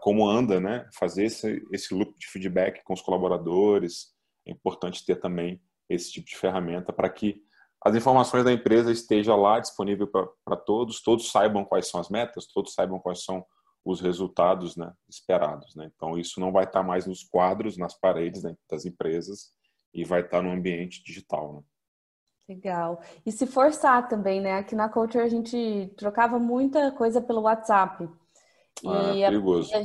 como 0.00 0.28
anda, 0.28 0.60
né? 0.60 0.88
Fazer 0.98 1.24
esse, 1.24 1.62
esse 1.72 1.94
loop 1.94 2.16
de 2.18 2.26
feedback 2.26 2.82
com 2.84 2.92
os 2.92 3.00
colaboradores. 3.00 4.14
É 4.46 4.52
importante 4.52 5.04
ter 5.04 5.16
também 5.16 5.60
esse 5.88 6.12
tipo 6.12 6.26
de 6.26 6.36
ferramenta 6.36 6.92
para 6.92 7.08
que 7.08 7.42
as 7.82 7.94
informações 7.94 8.44
da 8.44 8.52
empresa 8.52 8.92
estejam 8.92 9.36
lá 9.36 9.58
disponível 9.58 10.06
para 10.06 10.56
todos, 10.56 11.02
todos 11.02 11.30
saibam 11.30 11.64
quais 11.64 11.88
são 11.88 11.98
as 11.98 12.10
metas, 12.10 12.46
todos 12.46 12.74
saibam 12.74 12.98
quais 12.98 13.24
são 13.24 13.44
os 13.84 14.00
resultados 14.00 14.76
né, 14.76 14.92
esperados. 15.08 15.74
Né? 15.74 15.90
Então, 15.94 16.18
isso 16.18 16.38
não 16.38 16.52
vai 16.52 16.64
estar 16.64 16.82
mais 16.82 17.06
nos 17.06 17.22
quadros, 17.24 17.78
nas 17.78 17.98
paredes 17.98 18.42
né, 18.42 18.54
das 18.70 18.84
empresas 18.84 19.52
e 19.94 20.04
vai 20.04 20.20
estar 20.20 20.42
no 20.42 20.50
ambiente 20.50 21.02
digital. 21.02 21.54
Né? 21.54 21.62
Legal. 22.50 23.00
E 23.24 23.32
se 23.32 23.46
forçar 23.46 24.08
também, 24.08 24.40
né? 24.40 24.54
Aqui 24.54 24.74
na 24.74 24.88
Culture 24.88 25.22
a 25.22 25.28
gente 25.28 25.92
trocava 25.96 26.38
muita 26.38 26.90
coisa 26.92 27.20
pelo 27.20 27.42
WhatsApp. 27.42 28.08
Ah, 28.86 29.14
e 29.14 29.20
perigoso. 29.22 29.70
A, 29.74 29.80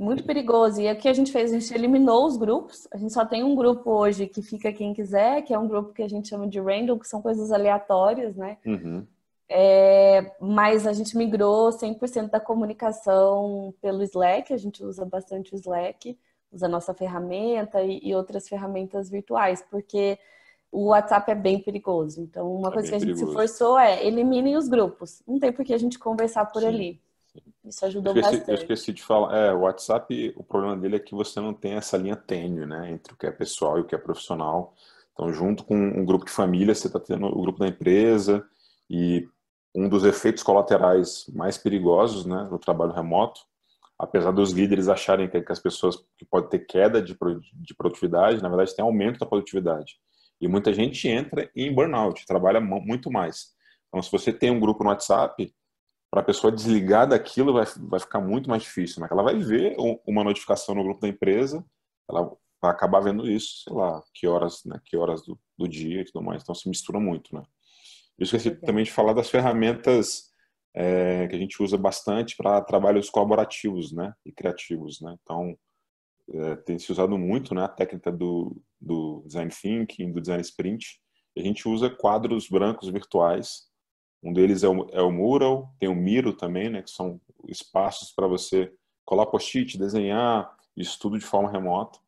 muito 0.00 0.24
perigoso. 0.24 0.80
E 0.80 0.88
aqui 0.88 1.08
a 1.08 1.12
gente 1.12 1.30
fez, 1.30 1.52
a 1.52 1.58
gente 1.58 1.74
eliminou 1.74 2.26
os 2.26 2.38
grupos. 2.38 2.88
A 2.90 2.96
gente 2.96 3.12
só 3.12 3.24
tem 3.24 3.44
um 3.44 3.54
grupo 3.54 3.90
hoje 3.90 4.26
que 4.26 4.40
fica 4.40 4.72
quem 4.72 4.94
quiser, 4.94 5.42
que 5.42 5.52
é 5.52 5.58
um 5.58 5.68
grupo 5.68 5.92
que 5.92 6.02
a 6.02 6.08
gente 6.08 6.28
chama 6.28 6.48
de 6.48 6.58
random, 6.58 6.98
que 6.98 7.06
são 7.06 7.20
coisas 7.20 7.52
aleatórias, 7.52 8.34
né? 8.34 8.56
Uhum. 8.64 9.06
É, 9.46 10.32
mas 10.40 10.86
a 10.86 10.92
gente 10.92 11.16
migrou 11.18 11.70
100% 11.70 12.30
da 12.30 12.40
comunicação 12.40 13.74
pelo 13.82 14.02
Slack, 14.04 14.54
a 14.54 14.56
gente 14.56 14.82
usa 14.82 15.04
bastante 15.04 15.52
o 15.52 15.56
Slack, 15.56 16.16
usa 16.52 16.66
a 16.66 16.68
nossa 16.68 16.94
ferramenta 16.94 17.82
e, 17.82 18.00
e 18.02 18.14
outras 18.14 18.48
ferramentas 18.48 19.10
virtuais, 19.10 19.62
porque 19.68 20.18
o 20.72 20.86
WhatsApp 20.86 21.32
é 21.32 21.34
bem 21.34 21.58
perigoso. 21.60 22.22
Então, 22.22 22.50
uma 22.54 22.68
é 22.68 22.72
coisa 22.72 22.88
que 22.88 22.94
a 22.94 22.98
gente 22.98 23.08
perigoso. 23.08 23.32
se 23.32 23.36
forçou 23.36 23.78
é 23.78 24.06
eliminem 24.06 24.56
os 24.56 24.68
grupos. 24.68 25.20
Não 25.26 25.38
tem 25.38 25.52
por 25.52 25.64
que 25.64 25.74
a 25.74 25.78
gente 25.78 25.98
conversar 25.98 26.46
por 26.46 26.62
Sim. 26.62 26.68
ali. 26.68 27.00
Isso 27.64 27.84
ajudou 27.84 28.16
esqueci, 28.16 28.36
bastante. 28.38 28.50
Eu 28.50 28.54
esqueci 28.54 28.92
de 28.92 29.02
falar. 29.02 29.36
É, 29.36 29.52
o 29.52 29.60
WhatsApp, 29.60 30.32
o 30.36 30.42
problema 30.42 30.76
dele 30.76 30.96
é 30.96 31.00
que 31.00 31.14
você 31.14 31.40
não 31.40 31.52
tem 31.52 31.74
essa 31.74 31.96
linha 31.96 32.16
tênue, 32.16 32.66
né? 32.66 32.90
Entre 32.90 33.12
o 33.12 33.16
que 33.16 33.26
é 33.26 33.30
pessoal 33.30 33.78
e 33.78 33.82
o 33.82 33.84
que 33.84 33.94
é 33.94 33.98
profissional. 33.98 34.74
Então, 35.12 35.32
junto 35.32 35.64
com 35.64 35.76
um 35.76 36.04
grupo 36.04 36.24
de 36.24 36.30
família, 36.30 36.74
você 36.74 36.86
está 36.86 36.98
tendo 36.98 37.26
o 37.26 37.42
grupo 37.42 37.58
da 37.58 37.68
empresa 37.68 38.42
e 38.88 39.28
um 39.74 39.88
dos 39.88 40.04
efeitos 40.04 40.42
colaterais 40.42 41.26
mais 41.34 41.58
perigosos, 41.58 42.24
né, 42.24 42.46
do 42.50 42.58
trabalho 42.58 42.92
remoto, 42.92 43.40
apesar 43.98 44.32
dos 44.32 44.52
líderes 44.52 44.88
acharem 44.88 45.28
que, 45.28 45.44
as 45.48 45.60
pessoas 45.60 45.96
que 46.16 46.24
pode 46.24 46.48
ter 46.48 46.60
queda 46.60 47.02
de, 47.02 47.16
de 47.54 47.74
produtividade, 47.74 48.42
na 48.42 48.48
verdade 48.48 48.74
tem 48.74 48.82
aumento 48.82 49.20
da 49.20 49.26
produtividade. 49.26 49.96
E 50.40 50.48
muita 50.48 50.72
gente 50.72 51.06
entra 51.06 51.50
em 51.54 51.72
burnout, 51.72 52.24
trabalha 52.26 52.60
muito 52.60 53.10
mais. 53.10 53.52
Então, 53.88 54.00
se 54.00 54.10
você 54.10 54.32
tem 54.32 54.50
um 54.50 54.58
grupo 54.58 54.82
no 54.82 54.88
WhatsApp, 54.88 55.52
para 56.10 56.20
a 56.20 56.24
pessoa 56.24 56.52
desligar 56.52 57.08
daquilo 57.08 57.52
vai, 57.52 57.64
vai 57.88 58.00
ficar 58.00 58.20
muito 58.20 58.50
mais 58.50 58.62
difícil. 58.62 59.00
Né? 59.00 59.08
Ela 59.10 59.22
vai 59.22 59.38
ver 59.38 59.76
uma 60.04 60.24
notificação 60.24 60.74
no 60.74 60.82
grupo 60.82 61.00
da 61.00 61.08
empresa, 61.08 61.64
ela 62.08 62.36
vai 62.60 62.70
acabar 62.70 63.00
vendo 63.00 63.30
isso, 63.30 63.62
sei 63.64 63.72
lá, 63.72 64.02
que 64.12 64.26
horas, 64.26 64.64
né, 64.66 64.80
que 64.84 64.96
horas 64.96 65.22
do, 65.22 65.38
do 65.56 65.68
dia 65.68 66.00
e 66.00 66.04
tudo 66.04 66.22
mais. 66.22 66.42
Então 66.42 66.54
se 66.54 66.68
mistura 66.68 66.98
muito, 66.98 67.34
né? 67.34 67.42
Eu 68.18 68.24
esqueci 68.24 68.50
também 68.50 68.84
de 68.84 68.92
falar 68.92 69.14
das 69.14 69.30
ferramentas 69.30 70.30
é, 70.74 71.26
que 71.28 71.34
a 71.34 71.38
gente 71.38 71.62
usa 71.62 71.78
bastante 71.78 72.36
para 72.36 72.60
trabalhos 72.60 73.08
colaborativos, 73.08 73.92
né, 73.92 74.12
e 74.26 74.32
criativos, 74.32 75.00
né. 75.00 75.16
Então 75.22 75.56
é, 76.32 76.56
tem 76.56 76.78
se 76.78 76.92
usado 76.92 77.16
muito, 77.16 77.54
né, 77.54 77.62
a 77.64 77.68
técnica 77.68 78.10
do, 78.12 78.60
do 78.80 79.22
design 79.26 79.50
thinking, 79.50 80.12
do 80.12 80.20
design 80.20 80.42
sprint. 80.42 81.00
a 81.38 81.40
gente 81.40 81.68
usa 81.68 81.88
quadros 81.88 82.48
brancos 82.48 82.90
virtuais 82.90 83.69
um 84.22 84.32
deles 84.32 84.62
é 84.62 84.68
o, 84.68 84.86
é 84.92 85.02
o 85.02 85.10
Mural, 85.10 85.74
tem 85.78 85.88
o 85.88 85.94
Miro 85.94 86.32
também, 86.32 86.68
né, 86.68 86.82
que 86.82 86.90
são 86.90 87.20
espaços 87.48 88.12
para 88.12 88.26
você 88.26 88.72
colar 89.04 89.26
post-it, 89.26 89.78
desenhar, 89.78 90.50
isso 90.76 90.98
tudo 90.98 91.18
de 91.18 91.24
forma 91.24 91.50
remota. 91.50 91.98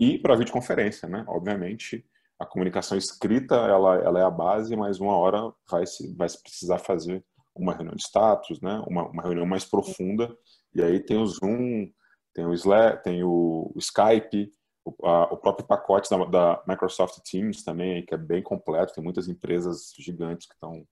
E 0.00 0.18
para 0.18 0.36
videoconferência, 0.36 1.08
né? 1.08 1.24
Obviamente, 1.26 2.04
a 2.38 2.46
comunicação 2.46 2.96
escrita 2.96 3.56
ela, 3.56 3.96
ela 3.96 4.20
é 4.20 4.24
a 4.24 4.30
base, 4.30 4.76
mas 4.76 5.00
uma 5.00 5.16
hora 5.16 5.52
vai 5.68 5.86
se, 5.86 6.14
vai 6.14 6.28
se 6.28 6.40
precisar 6.40 6.78
fazer 6.78 7.24
uma 7.54 7.74
reunião 7.74 7.96
de 7.96 8.02
status, 8.02 8.60
né? 8.60 8.82
uma, 8.86 9.08
uma 9.08 9.22
reunião 9.22 9.44
mais 9.44 9.64
profunda. 9.64 10.34
E 10.72 10.80
aí 10.80 11.00
tem 11.00 11.18
o 11.18 11.26
Zoom, 11.26 11.90
tem 12.32 12.46
o 12.46 12.54
Slack, 12.54 13.02
tem 13.02 13.24
o, 13.24 13.72
Skype, 13.76 14.52
o, 14.84 15.06
a, 15.06 15.32
o, 15.32 15.36
próprio 15.36 15.66
pacote 15.66 16.08
da, 16.08 16.24
da, 16.26 16.62
Microsoft 16.68 17.18
Teams 17.28 17.64
também, 17.64 18.04
que 18.06 18.14
é 18.14 18.18
bem 18.18 18.42
completo. 18.42 18.94
Tem 18.94 19.02
muitas 19.02 19.26
empresas 19.28 19.92
gigantes 19.98 20.46
que 20.46 20.54
estão 20.54 20.86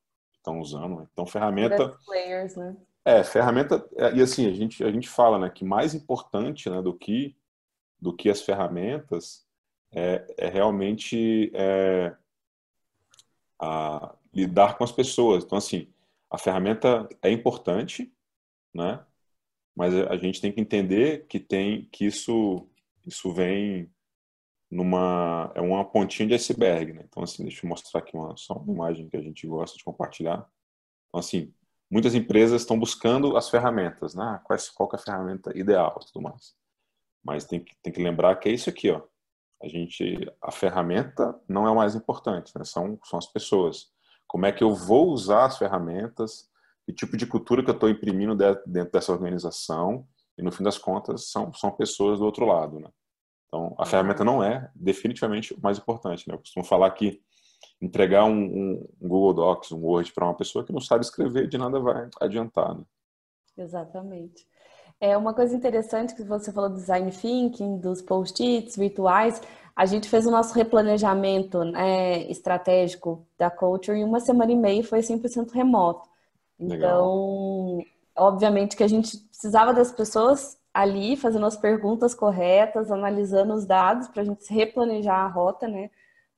estão 0.47 0.61
usando. 0.61 0.97
Né? 0.97 1.07
Então, 1.13 1.27
ferramenta. 1.27 1.97
Players, 2.07 2.57
né? 2.57 2.77
É, 3.05 3.25
ferramenta. 3.25 3.87
É, 3.97 4.15
e 4.15 4.23
assim, 4.23 4.47
a 4.47 4.53
gente, 4.53 4.85
a 4.85 4.91
gente 4.91 5.09
fala 5.09 5.39
né, 5.39 5.51
que 5.51 5.65
mais 5.65 5.95
importante 5.95 6.71
né, 6.71 6.81
do, 6.81 6.95
que, 6.95 7.37
do 8.01 8.13
que 8.13 8.31
as 8.31 8.41
ferramentas 8.41 9.45
é, 9.93 10.25
é 10.39 10.49
realmente 10.49 11.51
é, 11.55 12.15
a, 13.59 14.15
lidar 14.33 14.79
com 14.79 14.85
as 14.85 14.93
pessoas. 14.93 15.45
Então, 15.45 15.59
assim, 15.59 15.89
a 16.31 16.39
ferramenta 16.39 17.09
é 17.23 17.31
importante, 17.31 18.13
né? 18.73 19.05
Mas 19.75 19.95
a 19.95 20.17
gente 20.17 20.41
tem 20.41 20.51
que 20.51 20.61
entender 20.61 21.27
que 21.27 21.39
tem 21.39 21.87
que 21.93 22.07
isso 22.07 22.67
isso 23.07 23.33
vem 23.33 23.89
numa 24.71 25.53
é 25.55 25.61
uma 25.61 25.85
pontinha 25.85 26.29
de 26.29 26.35
iceberg, 26.35 26.93
né? 26.93 27.05
Então 27.09 27.23
assim, 27.23 27.45
deixa 27.45 27.65
eu 27.65 27.69
mostrar 27.69 28.01
aqui 28.01 28.17
uma 28.17 28.37
só 28.37 28.55
uma 28.55 28.73
imagem 28.73 29.09
que 29.09 29.17
a 29.17 29.23
gente 29.23 29.47
gosta 29.47 29.77
de 29.77 29.85
compartilhar. 29.85 30.49
Então 31.09 31.21
assim, 31.21 31.53
muitas 31.91 32.15
empresas 32.15 32.63
estão 32.63 32.79
buscando 32.79 33.37
as 33.37 33.49
ferramentas, 33.49 34.15
né? 34.15 34.41
Qual, 34.45 34.57
é, 34.57 34.63
qual 34.75 34.91
é 34.93 34.97
a 34.97 34.99
ferramenta 34.99 35.57
ideal, 35.57 35.99
tudo 36.13 36.23
mais. 36.23 36.55
Mas 37.25 37.45
tem 37.45 37.61
que 37.63 37.75
tem 37.83 37.93
que 37.93 38.03
lembrar 38.03 38.37
que 38.37 38.49
é 38.49 38.53
isso 38.53 38.69
aqui, 38.71 38.91
ó. 38.91 39.03
A 39.63 39.69
gente 39.69 40.31
a 40.43 40.51
ferramenta 40.53 41.39
não 41.49 41.67
é 41.67 41.71
o 41.71 41.77
mais 41.77 41.95
importante, 41.95 42.53
né? 42.57 42.65
São 42.65 42.99
são 43.05 43.19
as 43.19 43.27
pessoas. 43.27 43.91
Como 44.27 44.47
é 44.47 44.53
que 44.53 44.65
eu 44.65 44.75
vou 44.75 45.09
usar 45.11 45.47
as 45.47 45.59
ferramentas? 45.59 46.51
Que 46.85 46.93
tipo 46.93 47.17
de 47.17 47.27
cultura 47.27 47.63
que 47.63 47.71
eu 47.71 47.75
estou 47.75 47.89
imprimindo 47.89 48.35
dentro 48.67 48.93
dessa 48.93 49.13
organização? 49.13 50.07
E 50.39 50.43
no 50.43 50.53
fim 50.53 50.65
das 50.65 50.79
contas 50.79 51.31
são 51.31 51.53
são 51.55 51.71
pessoas 51.71 52.19
do 52.19 52.25
outro 52.25 52.45
lado, 52.47 52.81
né? 52.81 52.91
Então, 53.49 53.75
a 53.79 53.87
ferramenta 53.87 54.25
não 54.25 54.43
é 54.43 54.71
definitivamente 54.75 55.55
o 55.55 55.61
mais 55.61 55.79
importante. 55.79 56.29
Né? 56.29 56.35
Eu 56.35 56.39
costumo 56.39 56.65
falar 56.65 56.91
que 56.91 57.21
entregar 57.81 58.25
um, 58.25 58.43
um, 58.43 58.89
Google 59.01 59.35
Docs, 59.35 59.73
um 59.73 59.85
Word 59.85 60.13
para 60.13 60.25
uma 60.25 60.35
pessoa 60.35 60.65
que 60.65 60.73
não 60.73 60.81
sabe 60.81 61.05
escrever, 61.05 61.49
de 61.49 61.59
nada 61.59 61.79
vai 61.79 62.09
adiantar. 62.21 62.75
Né? 62.75 62.85
Exatamente. 63.59 64.47
É 65.01 65.17
uma 65.17 65.35
coisa 65.35 65.55
interessante 65.55 66.15
que 66.15 66.23
você 66.23 66.53
falou 66.53 66.71
do 66.71 66.77
design 66.77 67.11
thinking, 67.11 67.79
dos 67.79 68.01
post-its 68.01 68.77
virtuais. 68.77 69.41
A 69.75 69.85
gente 69.85 70.09
fez 70.09 70.27
o 70.27 70.31
nosso 70.31 70.55
replanejamento 70.55 71.63
né, 71.65 72.23
estratégico 72.31 73.27
da 73.39 73.51
Culture 73.51 73.99
em 73.99 74.05
uma 74.05 74.21
semana 74.21 74.53
e 74.53 74.57
meia 74.57 74.83
foi 74.83 75.01
100% 75.01 75.51
remoto. 75.53 76.09
Então, 76.59 77.77
Legal. 77.77 77.85
obviamente 78.17 78.75
que 78.75 78.83
a 78.83 78.89
gente 78.89 79.19
precisava 79.19 79.75
das 79.75 79.93
pessoas 79.93 80.59
ali 80.77 81.17
fazendo 81.17 81.47
as 81.47 81.57
perguntas 81.57 82.15
corretas, 82.15 82.91
analisando 82.91 83.55
os 83.55 83.65
dados 83.65 84.09
para 84.09 84.21
a 84.21 84.25
gente 84.27 84.53
replanejar 84.53 85.21
a 85.21 85.27
rota, 85.27 85.67
né, 85.67 85.91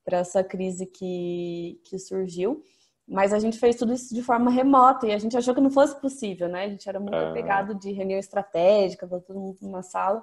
para 0.04 0.18
essa 0.18 0.44
crise 0.44 0.86
que, 0.86 1.80
que 1.82 1.98
surgiu. 1.98 2.62
Mas 3.06 3.32
a 3.32 3.40
gente 3.40 3.58
fez 3.58 3.74
tudo 3.74 3.92
isso 3.92 4.14
de 4.14 4.22
forma 4.22 4.48
remota 4.48 5.08
e 5.08 5.12
a 5.12 5.18
gente 5.18 5.36
achou 5.36 5.52
que 5.54 5.60
não 5.60 5.70
fosse 5.70 6.00
possível, 6.00 6.46
né? 6.46 6.66
A 6.66 6.68
gente 6.68 6.88
era 6.88 7.00
muito 7.00 7.16
é... 7.16 7.30
apegado 7.30 7.74
de 7.74 7.90
reunião 7.90 8.18
estratégica, 8.18 9.08
todo 9.08 9.40
mundo 9.40 9.56
numa 9.62 9.82
sala. 9.82 10.22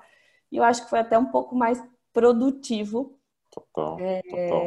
E 0.52 0.58
eu 0.58 0.64
acho 0.64 0.84
que 0.84 0.90
foi 0.90 1.00
até 1.00 1.18
um 1.18 1.26
pouco 1.26 1.56
mais 1.56 1.84
produtivo. 2.14 3.18
Total, 3.56 4.00
é, 4.00 4.22
total 4.22 4.66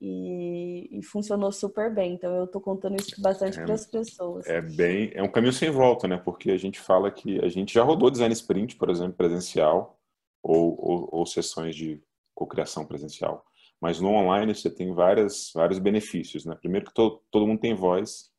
e, 0.00 0.98
e, 0.98 1.02
funcionou 1.02 1.52
super 1.52 1.92
bem. 1.92 2.14
Então 2.14 2.34
eu 2.34 2.44
estou 2.44 2.60
contando 2.60 2.96
isso 2.96 3.20
bastante 3.20 3.60
é, 3.60 3.64
para 3.64 3.74
as 3.74 3.86
pessoas. 3.86 4.46
É 4.46 4.60
bem, 4.60 5.10
é 5.14 5.22
um 5.22 5.30
caminho 5.30 5.52
sem 5.52 5.70
volta, 5.70 6.08
né? 6.08 6.16
Porque 6.16 6.50
a 6.50 6.56
gente 6.56 6.80
fala 6.80 7.10
que 7.10 7.38
a 7.44 7.48
gente 7.48 7.74
já 7.74 7.82
rodou 7.82 8.10
design 8.10 8.32
sprint, 8.32 8.76
por 8.76 8.88
exemplo, 8.88 9.12
presencial 9.12 9.98
ou, 10.42 10.74
ou, 10.78 11.08
ou 11.12 11.26
sessões 11.26 11.76
de 11.76 12.02
cocriação 12.34 12.86
presencial. 12.86 13.44
Mas 13.80 14.00
no 14.00 14.10
online 14.10 14.54
você 14.54 14.70
tem 14.70 14.92
várias, 14.92 15.50
vários 15.54 15.78
benefícios, 15.78 16.46
né? 16.46 16.54
Primeiro 16.54 16.86
que 16.86 16.94
todo, 16.94 17.22
todo 17.30 17.46
mundo 17.46 17.60
tem 17.60 17.74
voz 17.74 18.30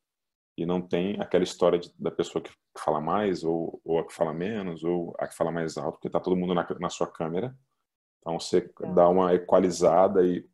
e 0.58 0.66
não 0.66 0.82
tem 0.82 1.20
aquela 1.20 1.44
história 1.44 1.78
de, 1.78 1.94
da 1.98 2.12
pessoa 2.12 2.42
que 2.42 2.52
fala 2.78 3.00
mais 3.00 3.44
ou, 3.44 3.80
ou 3.84 4.00
a 4.00 4.06
que 4.06 4.14
fala 4.14 4.34
menos 4.34 4.84
ou 4.84 5.16
a 5.20 5.28
que 5.28 5.36
fala 5.36 5.52
mais 5.52 5.78
alto, 5.78 5.94
porque 5.94 6.08
está 6.08 6.20
todo 6.20 6.36
mundo 6.36 6.56
na, 6.56 6.68
na 6.80 6.90
sua 6.90 7.08
câmera. 7.08 7.56
Então 8.22 8.40
você 8.40 8.70
é. 8.82 8.94
dá 8.94 9.10
uma 9.10 9.34
equalizada 9.34 10.26
e 10.26 10.46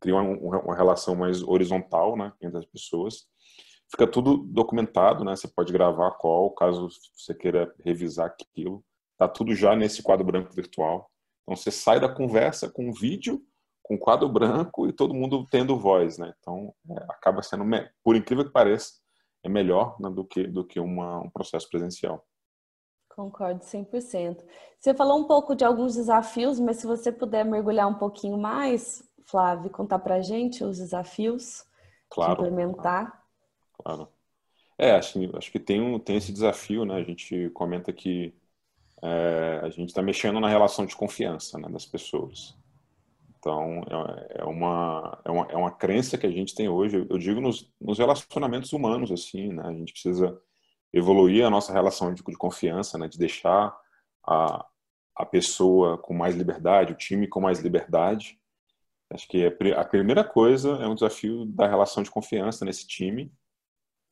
cria 0.00 0.16
uma, 0.16 0.58
uma 0.60 0.74
relação 0.74 1.14
mais 1.14 1.42
horizontal, 1.42 2.16
né, 2.16 2.32
entre 2.40 2.58
as 2.58 2.66
pessoas. 2.66 3.26
Fica 3.90 4.06
tudo 4.06 4.38
documentado, 4.38 5.24
né? 5.24 5.36
Você 5.36 5.46
pode 5.46 5.72
gravar 5.72 6.10
call, 6.12 6.50
caso 6.50 6.88
você 7.14 7.34
queira 7.34 7.72
revisar 7.84 8.26
aquilo. 8.26 8.84
Tá 9.16 9.28
tudo 9.28 9.54
já 9.54 9.76
nesse 9.76 10.02
quadro 10.02 10.24
branco 10.24 10.52
virtual. 10.52 11.10
Então 11.42 11.54
você 11.54 11.70
sai 11.70 12.00
da 12.00 12.08
conversa 12.08 12.68
com 12.68 12.92
vídeo, 12.92 13.40
com 13.82 13.98
quadro 13.98 14.28
branco 14.28 14.88
e 14.88 14.92
todo 14.92 15.14
mundo 15.14 15.46
tendo 15.50 15.78
voz, 15.78 16.18
né? 16.18 16.34
Então 16.40 16.74
é, 16.90 17.04
acaba 17.08 17.42
sendo, 17.42 17.64
por 18.02 18.16
incrível 18.16 18.44
que 18.44 18.50
pareça, 18.50 18.94
é 19.44 19.48
melhor 19.48 19.96
né, 20.00 20.10
do 20.10 20.24
que 20.24 20.46
do 20.46 20.64
que 20.64 20.80
uma, 20.80 21.20
um 21.20 21.30
processo 21.30 21.68
presencial. 21.68 22.26
Concordo 23.14 23.60
100%. 23.60 24.42
Você 24.80 24.92
falou 24.92 25.20
um 25.20 25.24
pouco 25.24 25.54
de 25.54 25.64
alguns 25.64 25.94
desafios, 25.94 26.58
mas 26.58 26.78
se 26.78 26.86
você 26.86 27.12
puder 27.12 27.44
mergulhar 27.44 27.86
um 27.88 27.94
pouquinho 27.94 28.36
mais, 28.36 29.08
Flávio, 29.24 29.70
contar 29.70 30.00
para 30.00 30.16
a 30.16 30.20
gente 30.20 30.64
os 30.64 30.78
desafios 30.78 31.64
claro, 32.10 32.34
de 32.34 32.40
implementar? 32.40 33.24
Claro. 33.78 34.08
É, 34.76 34.90
acho, 34.92 35.18
acho 35.36 35.52
que 35.52 35.60
tem, 35.60 35.80
um, 35.80 35.98
tem 36.00 36.16
esse 36.16 36.32
desafio, 36.32 36.84
né? 36.84 36.96
A 36.96 37.04
gente 37.04 37.48
comenta 37.50 37.92
que 37.92 38.34
é, 39.00 39.60
a 39.62 39.68
gente 39.68 39.90
está 39.90 40.02
mexendo 40.02 40.40
na 40.40 40.48
relação 40.48 40.84
de 40.84 40.96
confiança 40.96 41.56
né, 41.56 41.68
das 41.68 41.86
pessoas. 41.86 42.56
Então, 43.38 43.80
é, 43.88 44.40
é 44.40 44.44
uma, 44.44 45.20
é, 45.24 45.30
uma, 45.30 45.46
é 45.50 45.56
uma 45.56 45.70
crença 45.70 46.18
que 46.18 46.26
a 46.26 46.30
gente 46.30 46.52
tem 46.52 46.68
hoje, 46.68 47.06
eu 47.08 47.18
digo 47.18 47.40
nos, 47.40 47.72
nos 47.80 47.98
relacionamentos 47.98 48.72
humanos, 48.72 49.12
assim, 49.12 49.52
né? 49.52 49.62
A 49.66 49.72
gente 49.72 49.92
precisa 49.92 50.36
evoluir 50.94 51.44
a 51.44 51.50
nossa 51.50 51.72
relação 51.72 52.14
de, 52.14 52.22
de 52.22 52.36
confiança, 52.36 52.96
né? 52.96 53.08
De 53.08 53.18
deixar 53.18 53.76
a, 54.24 54.64
a 55.14 55.26
pessoa 55.26 55.98
com 55.98 56.14
mais 56.14 56.36
liberdade, 56.36 56.92
o 56.92 56.96
time 56.96 57.26
com 57.26 57.40
mais 57.40 57.58
liberdade. 57.58 58.40
Acho 59.10 59.28
que 59.28 59.44
a 59.44 59.84
primeira 59.84 60.24
coisa 60.24 60.76
é 60.76 60.86
um 60.86 60.94
desafio 60.94 61.44
da 61.46 61.66
relação 61.66 62.02
de 62.02 62.10
confiança 62.10 62.64
nesse 62.64 62.86
time. 62.86 63.32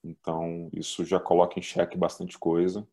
Então, 0.04 0.68
isso 0.72 1.04
já 1.04 1.20
coloca 1.20 1.58
em 1.58 1.62
xeque 1.62 1.96
bastante 1.96 2.36
coisa. 2.36 2.86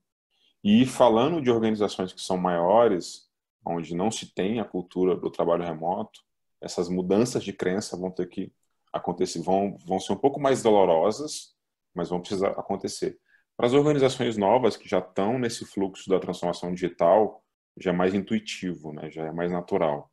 E 0.63 0.86
falando 0.86 1.41
de 1.41 1.50
organizações 1.50 2.13
que 2.13 2.22
são 2.22 2.38
maiores, 2.38 3.27
onde 3.65 3.96
não 3.96 4.12
se 4.12 4.34
tem 4.34 4.60
a 4.60 4.65
cultura 4.65 5.15
do 5.15 5.31
trabalho 5.31 5.63
remoto, 5.63 6.22
essas 6.62 6.89
mudanças 6.89 7.43
de 7.43 7.53
crença 7.53 7.98
vão 7.98 8.12
ter 8.12 8.27
que 8.27 8.51
acontecer, 8.93 9.41
vão, 9.41 9.77
vão 9.86 10.00
ser 10.00 10.13
um 10.13 10.17
pouco 10.17 10.39
mais 10.39 10.62
dolorosas, 10.62 11.55
mas 11.93 12.10
vão 12.10 12.19
precisar 12.19 12.50
acontecer. 12.50 13.19
Para 13.60 13.68
as 13.68 13.74
organizações 13.74 14.38
novas 14.38 14.78
que 14.78 14.88
já 14.88 15.00
estão 15.00 15.38
nesse 15.38 15.66
fluxo 15.66 16.10
da 16.10 16.18
transformação 16.18 16.74
digital, 16.74 17.44
já 17.78 17.92
é 17.92 17.94
mais 17.94 18.13
intuitivo, 18.13 18.94
né? 18.94 19.12
já 19.12 19.25
é 19.25 19.34
mais 19.34 19.51
natural. 19.51 20.10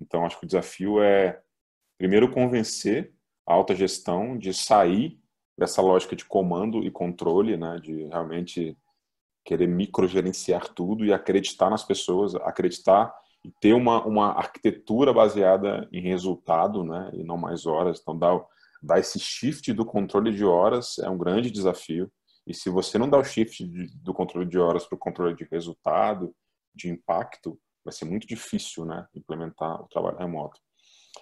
Então, 0.00 0.24
acho 0.24 0.38
que 0.38 0.44
o 0.44 0.46
desafio 0.46 1.02
é, 1.02 1.40
primeiro, 1.98 2.30
convencer 2.30 3.12
a 3.44 3.52
alta 3.52 3.74
gestão 3.74 4.38
de 4.38 4.54
sair 4.54 5.18
dessa 5.58 5.82
lógica 5.82 6.14
de 6.14 6.24
comando 6.24 6.84
e 6.84 6.88
controle, 6.88 7.56
né? 7.56 7.80
de 7.82 8.04
realmente 8.04 8.78
querer 9.44 9.66
microgerenciar 9.66 10.68
tudo 10.68 11.04
e 11.04 11.12
acreditar 11.12 11.70
nas 11.70 11.82
pessoas, 11.82 12.36
acreditar 12.36 13.12
e 13.44 13.50
ter 13.60 13.72
uma, 13.72 14.06
uma 14.06 14.28
arquitetura 14.34 15.12
baseada 15.12 15.88
em 15.90 16.00
resultado 16.00 16.84
né? 16.84 17.10
e 17.12 17.24
não 17.24 17.36
mais 17.36 17.66
horas. 17.66 17.98
Então, 18.00 18.16
dar, 18.16 18.40
dar 18.80 19.00
esse 19.00 19.18
shift 19.18 19.72
do 19.72 19.84
controle 19.84 20.32
de 20.32 20.44
horas 20.44 20.96
é 21.00 21.10
um 21.10 21.18
grande 21.18 21.50
desafio. 21.50 22.08
E 22.48 22.54
se 22.54 22.70
você 22.70 22.96
não 22.96 23.10
dá 23.10 23.18
o 23.18 23.24
shift 23.24 23.62
do 24.02 24.14
controle 24.14 24.48
de 24.48 24.58
horas 24.58 24.86
para 24.86 24.96
o 24.96 24.98
controle 24.98 25.36
de 25.36 25.44
resultado 25.44 26.34
de 26.74 26.88
impacto, 26.88 27.60
vai 27.84 27.92
ser 27.92 28.06
muito 28.06 28.26
difícil, 28.26 28.86
né, 28.86 29.06
implementar 29.14 29.82
o 29.82 29.88
trabalho 29.88 30.16
remoto. 30.16 30.58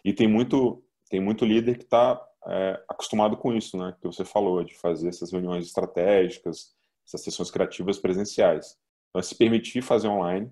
E 0.04 0.12
tem 0.12 0.28
muito 0.28 0.82
tem 1.08 1.20
muito 1.20 1.44
líder 1.44 1.78
que 1.78 1.84
está 1.84 2.20
é, 2.48 2.84
acostumado 2.88 3.36
com 3.36 3.52
isso, 3.52 3.76
né, 3.76 3.96
que 4.00 4.06
você 4.06 4.24
falou 4.24 4.62
de 4.64 4.74
fazer 4.76 5.08
essas 5.08 5.32
reuniões 5.32 5.66
estratégicas, 5.66 6.74
essas 7.06 7.22
sessões 7.22 7.50
criativas 7.50 7.98
presenciais. 7.98 8.76
Então, 9.10 9.22
se 9.22 9.34
permitir 9.36 9.82
fazer 9.82 10.08
online 10.08 10.50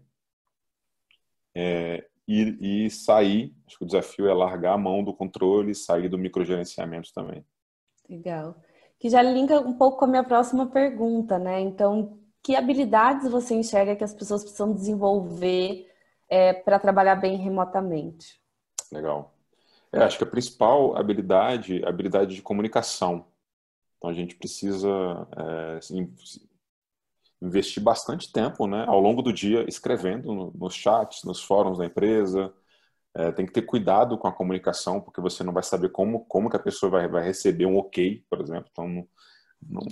é, 1.54 2.06
e, 2.26 2.84
e 2.86 2.90
sair, 2.90 3.54
acho 3.66 3.78
que 3.78 3.84
o 3.84 3.86
desafio 3.86 4.28
é 4.28 4.34
largar 4.34 4.74
a 4.74 4.78
mão 4.78 5.02
do 5.04 5.14
controle, 5.14 5.74
sair 5.74 6.08
do 6.08 6.18
microgerenciamento 6.18 7.12
também. 7.12 7.44
Legal. 8.08 8.60
Que 8.98 9.10
já 9.10 9.22
linka 9.22 9.60
um 9.60 9.74
pouco 9.74 9.98
com 9.98 10.04
a 10.04 10.08
minha 10.08 10.24
próxima 10.24 10.66
pergunta, 10.66 11.38
né? 11.38 11.60
Então, 11.60 12.18
que 12.42 12.54
habilidades 12.54 13.30
você 13.30 13.54
enxerga 13.54 13.96
que 13.96 14.04
as 14.04 14.14
pessoas 14.14 14.42
precisam 14.42 14.72
desenvolver 14.72 15.90
é, 16.28 16.52
para 16.52 16.78
trabalhar 16.78 17.16
bem 17.16 17.36
remotamente? 17.36 18.40
Legal. 18.92 19.34
É, 19.92 20.02
acho 20.02 20.18
que 20.18 20.24
a 20.24 20.30
principal 20.30 20.96
habilidade 20.96 21.82
é 21.82 21.86
a 21.86 21.88
habilidade 21.88 22.34
de 22.34 22.42
comunicação. 22.42 23.26
Então 23.96 24.10
a 24.10 24.12
gente 24.12 24.34
precisa 24.34 24.88
é, 25.36 25.80
investir 27.40 27.82
bastante 27.82 28.30
tempo 28.30 28.66
né, 28.66 28.84
ao 28.86 29.00
longo 29.00 29.22
do 29.22 29.32
dia 29.32 29.64
escrevendo 29.68 30.52
nos 30.54 30.74
chats, 30.74 31.24
nos 31.24 31.42
fóruns 31.42 31.78
da 31.78 31.86
empresa. 31.86 32.52
É, 33.16 33.30
tem 33.30 33.46
que 33.46 33.52
ter 33.52 33.62
cuidado 33.62 34.18
com 34.18 34.26
a 34.26 34.32
comunicação, 34.32 35.00
porque 35.00 35.20
você 35.20 35.44
não 35.44 35.52
vai 35.52 35.62
saber 35.62 35.90
como, 35.90 36.24
como 36.26 36.50
que 36.50 36.56
a 36.56 36.62
pessoa 36.62 36.90
vai, 36.90 37.08
vai 37.08 37.24
receber 37.24 37.64
um 37.64 37.76
ok, 37.76 38.24
por 38.28 38.40
exemplo. 38.40 38.68
Então, 38.72 38.88
não, 38.88 39.06
não, 39.62 39.82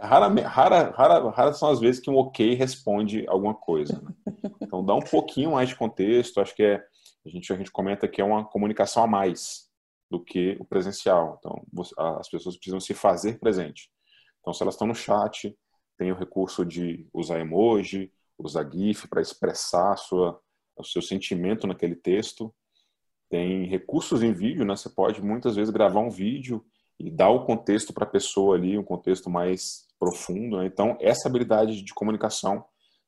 rara, 0.00 0.90
rara, 0.90 1.52
são 1.52 1.70
as 1.70 1.80
vezes 1.80 2.00
que 2.00 2.10
um 2.10 2.16
ok 2.16 2.54
responde 2.54 3.24
alguma 3.26 3.54
coisa. 3.54 4.00
Né? 4.02 4.34
Então, 4.60 4.84
dá 4.84 4.94
um 4.94 5.00
pouquinho 5.00 5.52
mais 5.52 5.68
de 5.68 5.76
contexto. 5.76 6.40
Acho 6.40 6.54
que 6.54 6.62
é, 6.62 6.84
a 7.24 7.28
gente, 7.28 7.52
a 7.52 7.56
gente 7.56 7.70
comenta 7.70 8.08
que 8.08 8.20
é 8.20 8.24
uma 8.24 8.44
comunicação 8.44 9.02
a 9.02 9.06
mais 9.06 9.68
do 10.10 10.22
que 10.22 10.56
o 10.60 10.64
presencial. 10.64 11.38
Então, 11.38 11.64
as 12.18 12.28
pessoas 12.28 12.56
precisam 12.56 12.80
se 12.80 12.94
fazer 12.94 13.38
presente. 13.38 13.90
Então, 14.40 14.52
se 14.52 14.62
elas 14.62 14.74
estão 14.74 14.86
no 14.86 14.94
chat, 14.94 15.56
tem 15.96 16.10
o 16.10 16.16
recurso 16.16 16.64
de 16.64 17.06
usar 17.12 17.38
emoji, 17.38 18.12
usar 18.38 18.68
GIF 18.70 19.06
para 19.06 19.20
expressar 19.20 19.96
sua, 19.96 20.40
o 20.80 20.84
seu 20.84 21.02
sentimento 21.02 21.66
naquele 21.66 21.94
texto. 21.94 22.52
Tem 23.28 23.64
recursos 23.66 24.22
em 24.22 24.32
vídeo, 24.32 24.64
né? 24.64 24.74
Você 24.74 24.90
pode 24.90 25.22
muitas 25.22 25.54
vezes 25.56 25.72
gravar 25.72 26.00
um 26.00 26.10
vídeo 26.10 26.64
e 26.98 27.10
dar 27.10 27.30
o 27.30 27.44
contexto 27.46 27.94
para 27.94 28.04
a 28.04 28.10
pessoa 28.10 28.56
ali, 28.56 28.76
um 28.76 28.84
contexto 28.84 29.30
mais 29.30 29.86
profundo. 29.98 30.58
Né? 30.58 30.66
Então, 30.66 30.98
essa 31.00 31.28
habilidade 31.28 31.82
de 31.82 31.94
comunicação, 31.94 32.64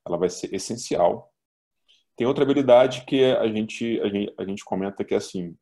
ela 0.07 0.17
vai 0.17 0.31
ser 0.31 0.55
essencial. 0.55 1.31
Tem 2.17 2.27
outra 2.27 2.45
habilidade 2.45 3.05
que 3.05 3.25
a 3.25 3.47
gente, 3.49 4.01
a 4.01 4.09
gente, 4.09 4.35
a 4.39 4.45
gente 4.45 4.65
comenta 4.65 5.05
que 5.05 5.13
é 5.13 5.17
assim, 5.17 5.57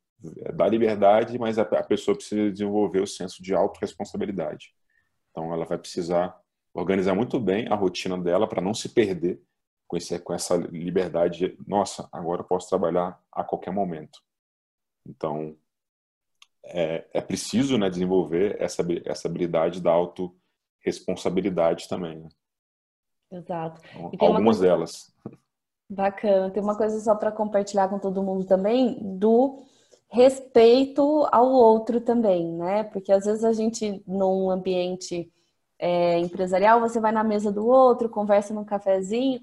é 0.44 0.52
dá 0.52 0.68
liberdade, 0.68 1.38
mas 1.38 1.58
a, 1.58 1.62
a 1.62 1.82
pessoa 1.82 2.16
precisa 2.16 2.50
desenvolver 2.50 3.00
o 3.00 3.06
senso 3.06 3.42
de 3.42 3.54
autorresponsabilidade. 3.54 4.74
Então, 5.30 5.52
ela 5.52 5.64
vai 5.64 5.78
precisar 5.78 6.36
organizar 6.72 7.14
muito 7.14 7.40
bem 7.40 7.66
a 7.68 7.74
rotina 7.74 8.16
dela 8.16 8.48
para 8.48 8.60
não 8.60 8.74
se 8.74 8.90
perder 8.90 9.40
com, 9.90 9.96
esse, 9.96 10.16
com 10.20 10.32
essa 10.32 10.56
liberdade 10.56 11.38
de, 11.48 11.58
nossa, 11.66 12.08
agora 12.12 12.42
eu 12.42 12.46
posso 12.46 12.68
trabalhar 12.68 13.20
a 13.32 13.42
qualquer 13.42 13.72
momento. 13.72 14.20
Então, 15.04 15.56
é, 16.64 17.08
é 17.12 17.20
preciso 17.20 17.76
né, 17.76 17.90
desenvolver 17.90 18.56
essa, 18.62 18.86
essa 19.04 19.26
habilidade 19.26 19.80
da 19.80 19.90
autorresponsabilidade 19.90 21.88
também. 21.88 22.20
Né? 22.20 22.28
Exato. 23.32 23.80
Então, 24.12 24.28
algumas 24.28 24.58
coisa... 24.58 24.62
delas. 24.62 25.12
Bacana. 25.88 26.50
Tem 26.52 26.62
uma 26.62 26.76
coisa 26.76 27.00
só 27.00 27.16
para 27.16 27.32
compartilhar 27.32 27.88
com 27.88 27.98
todo 27.98 28.22
mundo 28.22 28.44
também, 28.44 28.96
do 29.18 29.64
respeito 30.08 31.26
ao 31.32 31.50
outro 31.50 32.00
também, 32.00 32.52
né? 32.52 32.84
Porque 32.84 33.10
às 33.10 33.24
vezes 33.24 33.42
a 33.42 33.52
gente, 33.52 34.00
num 34.06 34.50
ambiente 34.50 35.32
é, 35.80 36.16
empresarial, 36.20 36.80
você 36.80 37.00
vai 37.00 37.10
na 37.10 37.24
mesa 37.24 37.50
do 37.50 37.66
outro, 37.66 38.08
conversa 38.08 38.54
num 38.54 38.64
cafezinho, 38.64 39.40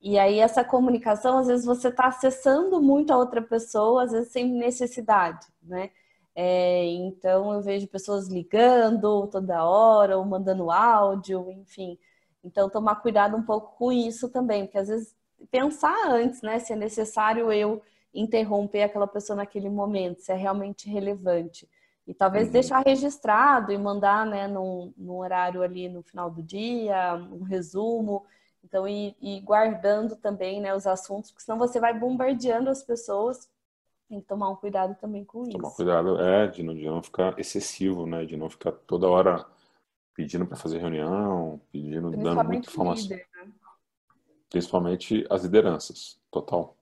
e 0.00 0.18
aí 0.18 0.38
essa 0.38 0.64
comunicação, 0.64 1.38
às 1.38 1.46
vezes 1.46 1.66
você 1.66 1.88
está 1.88 2.06
acessando 2.06 2.80
muito 2.80 3.12
a 3.12 3.18
outra 3.18 3.42
pessoa, 3.42 4.04
às 4.04 4.12
vezes 4.12 4.32
sem 4.32 4.46
necessidade, 4.50 5.46
né? 5.62 5.90
É, 6.34 6.86
então 6.86 7.52
eu 7.52 7.60
vejo 7.60 7.86
pessoas 7.88 8.28
ligando 8.28 9.26
toda 9.26 9.64
hora, 9.64 10.16
ou 10.16 10.24
mandando 10.24 10.70
áudio, 10.70 11.50
enfim. 11.50 11.98
Então 12.42 12.70
tomar 12.70 12.96
cuidado 12.96 13.36
um 13.36 13.42
pouco 13.42 13.76
com 13.76 13.92
isso 13.92 14.28
também, 14.30 14.64
porque 14.64 14.78
às 14.78 14.88
vezes 14.88 15.14
pensar 15.50 15.94
antes, 16.08 16.42
né, 16.42 16.58
se 16.58 16.72
é 16.72 16.76
necessário 16.76 17.52
eu 17.52 17.82
interromper 18.14 18.82
aquela 18.82 19.06
pessoa 19.06 19.36
naquele 19.36 19.68
momento, 19.68 20.20
se 20.20 20.32
é 20.32 20.36
realmente 20.36 20.88
relevante. 20.88 21.68
E 22.06 22.14
talvez 22.14 22.46
uhum. 22.46 22.52
deixar 22.52 22.82
registrado 22.84 23.72
e 23.72 23.78
mandar, 23.78 24.26
né, 24.26 24.48
num, 24.48 24.92
num, 24.96 25.16
horário 25.16 25.62
ali 25.62 25.88
no 25.88 26.02
final 26.02 26.30
do 26.30 26.42
dia, 26.42 27.14
um 27.30 27.42
resumo. 27.44 28.24
Então, 28.64 28.86
ir, 28.86 29.16
ir 29.20 29.40
guardando 29.40 30.16
também, 30.16 30.60
né, 30.60 30.74
os 30.74 30.86
assuntos, 30.86 31.30
porque 31.30 31.44
senão 31.44 31.58
você 31.58 31.80
vai 31.80 31.98
bombardeando 31.98 32.70
as 32.70 32.82
pessoas 32.82 33.48
tem 34.10 34.20
que 34.20 34.26
tomar 34.26 34.50
um 34.50 34.56
cuidado 34.56 34.96
também 34.96 35.24
com 35.24 35.44
tomar 35.44 35.48
isso. 35.50 35.58
Tomar 35.58 35.70
cuidado, 35.70 36.20
é, 36.20 36.48
de 36.48 36.64
não, 36.64 36.74
de 36.74 36.84
não 36.84 37.00
ficar 37.00 37.38
excessivo, 37.38 38.06
né? 38.06 38.24
De 38.24 38.36
não 38.36 38.50
ficar 38.50 38.72
toda 38.72 39.08
hora 39.08 39.46
pedindo 40.12 40.44
para 40.44 40.56
fazer 40.56 40.78
reunião, 40.78 41.60
pedindo, 41.70 42.10
dando 42.10 42.44
muita 42.44 42.68
informação. 42.68 43.04
Líder, 43.04 43.28
né? 43.36 43.52
Principalmente 44.50 45.24
as 45.30 45.44
lideranças, 45.44 46.20
total. 46.28 46.76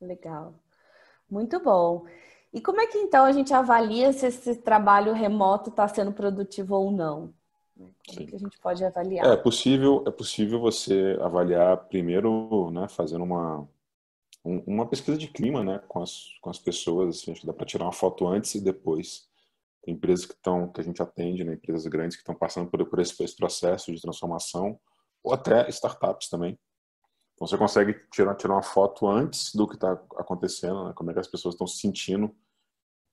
Legal. 0.00 0.54
Muito 1.28 1.58
bom. 1.58 2.06
E 2.52 2.60
como 2.60 2.80
é 2.80 2.86
que 2.86 2.98
então 2.98 3.24
a 3.24 3.32
gente 3.32 3.52
avalia 3.52 4.12
se 4.12 4.26
esse 4.26 4.54
trabalho 4.54 5.12
remoto 5.12 5.70
está 5.70 5.88
sendo 5.88 6.12
produtivo 6.12 6.76
ou 6.76 6.92
não? 6.92 7.34
Como 7.78 8.22
é 8.22 8.26
que 8.26 8.34
a 8.34 8.38
gente 8.38 8.58
pode 8.58 8.84
avaliar? 8.84 9.26
É 9.26 9.36
possível, 9.36 10.02
é 10.06 10.10
possível 10.10 10.58
você 10.58 11.16
avaliar 11.20 11.76
primeiro, 11.88 12.70
né, 12.72 12.88
fazendo 12.88 13.22
uma, 13.22 13.68
uma 14.44 14.88
pesquisa 14.88 15.16
de 15.16 15.28
clima, 15.28 15.62
né, 15.62 15.80
com 15.86 16.02
as, 16.02 16.36
com 16.40 16.50
as 16.50 16.58
pessoas, 16.58 17.16
assim, 17.16 17.30
acho 17.30 17.42
que 17.42 17.46
dá 17.46 17.52
para 17.52 17.66
tirar 17.66 17.84
uma 17.84 17.92
foto 17.92 18.26
antes 18.26 18.56
e 18.56 18.60
depois. 18.60 19.28
Tem 19.84 19.94
empresas 19.94 20.26
que 20.26 20.32
estão, 20.32 20.68
que 20.72 20.80
a 20.80 20.84
gente 20.84 21.00
atende, 21.00 21.44
né, 21.44 21.54
empresas 21.54 21.86
grandes 21.86 22.16
que 22.16 22.22
estão 22.22 22.34
passando 22.34 22.68
por, 22.68 22.84
por 22.84 22.98
esse, 22.98 23.22
esse, 23.22 23.36
processo 23.36 23.94
de 23.94 24.00
transformação, 24.00 24.78
ou 25.22 25.32
até 25.32 25.68
startups 25.68 26.28
também. 26.28 26.58
Então 27.34 27.46
você 27.46 27.56
consegue 27.56 27.94
tirar, 28.10 28.34
tirar 28.34 28.54
uma 28.54 28.62
foto 28.62 29.06
antes 29.06 29.54
do 29.54 29.68
que 29.68 29.74
está 29.74 29.92
acontecendo, 30.16 30.84
né, 30.84 30.92
como 30.96 31.12
é 31.12 31.14
que 31.14 31.20
as 31.20 31.28
pessoas 31.28 31.54
estão 31.54 31.66
se 31.66 31.78
sentindo 31.78 32.34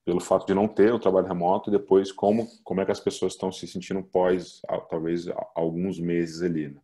pelo 0.05 0.21
fato 0.21 0.45
de 0.45 0.53
não 0.53 0.67
ter 0.67 0.93
o 0.93 0.99
trabalho 0.99 1.27
remoto 1.27 1.69
e 1.69 1.73
depois 1.73 2.11
como, 2.11 2.47
como 2.63 2.79
é 2.79 2.85
que 2.85 2.91
as 2.91 2.99
pessoas 2.99 3.33
estão 3.33 3.51
se 3.51 3.67
sentindo 3.67 4.03
pós, 4.03 4.61
talvez, 4.87 5.25
alguns 5.55 5.99
meses 5.99 6.43
ali. 6.43 6.69
Né? 6.69 6.79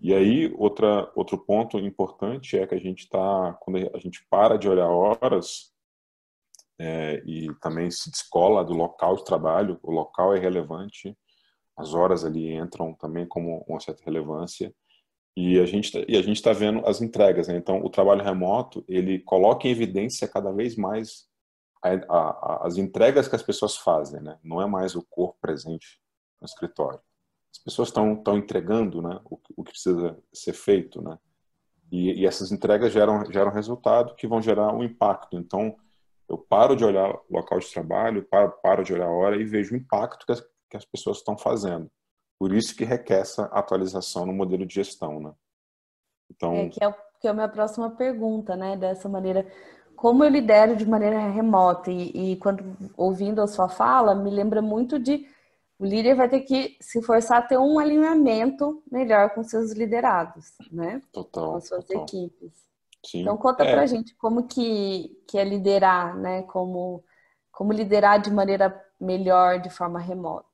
E 0.00 0.14
aí, 0.14 0.54
outra, 0.56 1.10
outro 1.16 1.36
ponto 1.36 1.76
importante 1.78 2.56
é 2.56 2.66
que 2.66 2.74
a 2.74 2.80
gente 2.80 3.00
está, 3.00 3.52
quando 3.60 3.90
a 3.94 3.98
gente 3.98 4.24
para 4.30 4.56
de 4.56 4.68
olhar 4.68 4.88
horas, 4.88 5.74
é, 6.78 7.22
e 7.26 7.52
também 7.60 7.90
se 7.90 8.10
descola 8.10 8.64
do 8.64 8.72
local 8.72 9.16
de 9.16 9.24
trabalho. 9.24 9.78
O 9.82 9.90
local 9.92 10.34
é 10.34 10.38
relevante, 10.38 11.14
as 11.76 11.92
horas 11.92 12.24
ali 12.24 12.54
entram 12.54 12.94
também 12.94 13.26
como 13.26 13.62
uma 13.68 13.80
certa 13.80 14.02
relevância. 14.04 14.72
E 15.36 15.60
a 15.60 15.66
gente 15.66 15.92
tá, 15.92 15.98
e 16.08 16.16
a 16.16 16.22
gente 16.22 16.36
está 16.36 16.52
vendo 16.52 16.84
as 16.86 17.02
entregas. 17.02 17.48
Né? 17.48 17.56
Então, 17.56 17.84
o 17.84 17.90
trabalho 17.90 18.24
remoto 18.24 18.82
ele 18.88 19.18
coloca 19.18 19.68
em 19.68 19.70
evidência 19.70 20.26
cada 20.26 20.52
vez 20.52 20.74
mais 20.76 21.29
a, 21.82 21.90
a, 22.08 22.66
as 22.66 22.76
entregas 22.76 23.28
que 23.28 23.36
as 23.36 23.42
pessoas 23.42 23.76
fazem. 23.76 24.20
Né? 24.20 24.38
Não 24.42 24.60
é 24.60 24.66
mais 24.66 24.94
o 24.94 25.02
corpo 25.02 25.38
presente 25.40 26.00
no 26.40 26.46
escritório. 26.46 27.00
As 27.52 27.58
pessoas 27.58 27.88
estão 27.88 28.36
entregando, 28.36 29.02
né, 29.02 29.20
o, 29.24 29.38
o 29.56 29.64
que 29.64 29.72
precisa 29.72 30.16
ser 30.32 30.52
feito, 30.52 31.02
né? 31.02 31.18
E, 31.90 32.20
e, 32.20 32.26
essas 32.26 32.52
entregas 32.52 32.92
geram 32.92 33.24
geram 33.32 33.50
resultado 33.50 34.14
que 34.14 34.28
vão 34.28 34.40
gerar 34.40 34.72
um 34.72 34.84
impacto. 34.84 35.36
Então, 35.36 35.76
eu 36.28 36.38
paro 36.38 36.76
de 36.76 36.84
olhar 36.84 37.10
o 37.12 37.24
local 37.28 37.58
de 37.58 37.68
trabalho, 37.72 38.22
paro, 38.22 38.52
paro 38.62 38.84
de 38.84 38.94
olhar 38.94 39.08
a 39.08 39.12
hora 39.12 39.36
e 39.36 39.44
vejo 39.44 39.74
o 39.74 39.76
impacto 39.76 40.24
que 40.24 40.30
as, 40.30 40.40
que 40.70 40.76
as 40.76 40.84
pessoas 40.84 41.16
estão 41.18 41.36
fazendo. 41.36 41.90
Por 42.38 42.54
isso 42.54 42.76
que 42.76 42.84
requer 42.84 43.22
essa 43.22 43.46
atualização 43.46 44.24
no 44.24 44.32
modelo 44.32 44.64
de 44.64 44.74
gestão, 44.74 45.20
né? 45.20 45.32
Então, 46.30 46.54
é, 46.54 46.68
que, 46.68 46.84
é, 46.84 46.92
que 47.20 47.26
é 47.26 47.30
a 47.30 47.34
minha 47.34 47.48
próxima 47.48 47.90
pergunta, 47.90 48.56
né? 48.56 48.76
Dessa 48.76 49.08
maneira, 49.08 49.44
como 50.00 50.24
eu 50.24 50.30
lidero 50.30 50.74
de 50.76 50.86
maneira 50.86 51.28
remota 51.28 51.90
e, 51.90 52.32
e 52.32 52.36
quando 52.36 52.74
ouvindo 52.96 53.42
a 53.42 53.46
sua 53.46 53.68
fala, 53.68 54.14
me 54.14 54.30
lembra 54.30 54.62
muito 54.62 54.98
de 54.98 55.28
o 55.78 55.84
líder 55.84 56.14
vai 56.14 56.26
ter 56.26 56.40
que 56.40 56.78
se 56.80 57.02
forçar 57.02 57.36
a 57.36 57.42
ter 57.42 57.58
um 57.58 57.78
alinhamento 57.78 58.82
melhor 58.90 59.28
com 59.34 59.44
seus 59.44 59.72
liderados, 59.72 60.54
né? 60.72 61.02
Total. 61.12 61.52
Com 61.52 61.60
suas 61.60 61.84
total. 61.84 62.04
equipes. 62.04 62.50
Sim. 63.04 63.20
Então 63.20 63.36
conta 63.36 63.62
é. 63.62 63.74
pra 63.74 63.84
gente 63.84 64.14
como 64.14 64.44
que, 64.44 65.22
que 65.28 65.36
é 65.36 65.44
liderar, 65.44 66.16
né? 66.16 66.44
Como, 66.44 67.04
como 67.52 67.70
liderar 67.70 68.22
de 68.22 68.30
maneira 68.30 68.82
melhor 68.98 69.60
de 69.60 69.68
forma 69.68 70.00
remota. 70.00 70.48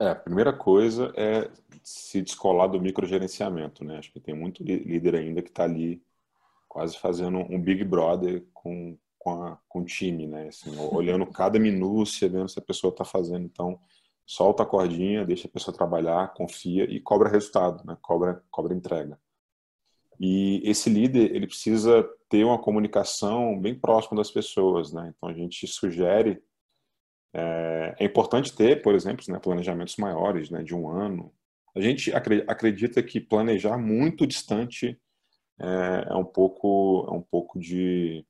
É, 0.00 0.08
a 0.08 0.16
primeira 0.16 0.54
coisa 0.54 1.12
é 1.14 1.50
se 1.82 2.22
descolar 2.22 2.68
do 2.68 2.80
microgerenciamento, 2.80 3.84
né? 3.84 3.98
Acho 3.98 4.10
que 4.10 4.20
tem 4.20 4.34
muito 4.34 4.62
líder 4.62 5.14
ainda 5.14 5.42
que 5.42 5.50
está 5.50 5.64
ali 5.64 6.02
quase 6.68 6.98
fazendo 6.98 7.38
um 7.38 7.60
Big 7.60 7.84
Brother 7.84 8.44
com, 8.52 8.96
com, 9.18 9.42
a, 9.42 9.58
com 9.68 9.80
o 9.80 9.84
time, 9.84 10.26
né? 10.26 10.48
Assim, 10.48 10.76
olhando 10.92 11.26
cada 11.32 11.58
minúcia, 11.58 12.28
vendo 12.28 12.48
se 12.48 12.58
a 12.58 12.62
pessoa 12.62 12.90
está 12.90 13.04
fazendo. 13.04 13.44
Então, 13.44 13.78
solta 14.26 14.62
a 14.62 14.66
cordinha, 14.66 15.24
deixa 15.24 15.46
a 15.46 15.50
pessoa 15.50 15.76
trabalhar, 15.76 16.34
confia 16.34 16.84
e 16.84 17.00
cobra 17.00 17.28
resultado, 17.28 17.84
né? 17.86 17.96
cobra, 18.02 18.42
cobra 18.50 18.74
entrega. 18.74 19.18
E 20.18 20.62
esse 20.64 20.88
líder, 20.88 21.34
ele 21.34 21.46
precisa 21.46 22.08
ter 22.28 22.44
uma 22.44 22.58
comunicação 22.58 23.58
bem 23.58 23.74
próxima 23.74 24.16
das 24.16 24.30
pessoas, 24.30 24.92
né? 24.92 25.12
Então 25.14 25.28
a 25.28 25.34
gente 25.34 25.66
sugere, 25.66 26.42
é, 27.34 27.94
é 28.00 28.04
importante 28.04 28.54
ter, 28.54 28.82
por 28.82 28.94
exemplo, 28.94 29.24
né, 29.28 29.38
planejamentos 29.38 29.96
maiores, 29.96 30.50
né, 30.50 30.62
de 30.62 30.74
um 30.74 30.88
ano. 30.88 31.32
A 31.74 31.80
gente 31.80 32.10
acredita 32.14 33.02
que 33.02 33.20
planejar 33.20 33.76
muito 33.76 34.26
distante 34.26 34.98
é, 35.58 36.06
é 36.10 36.14
um 36.14 36.24
pouco, 36.24 37.06
é 37.08 37.12
um 37.12 37.22
pouco 37.22 37.58
de 37.58 38.26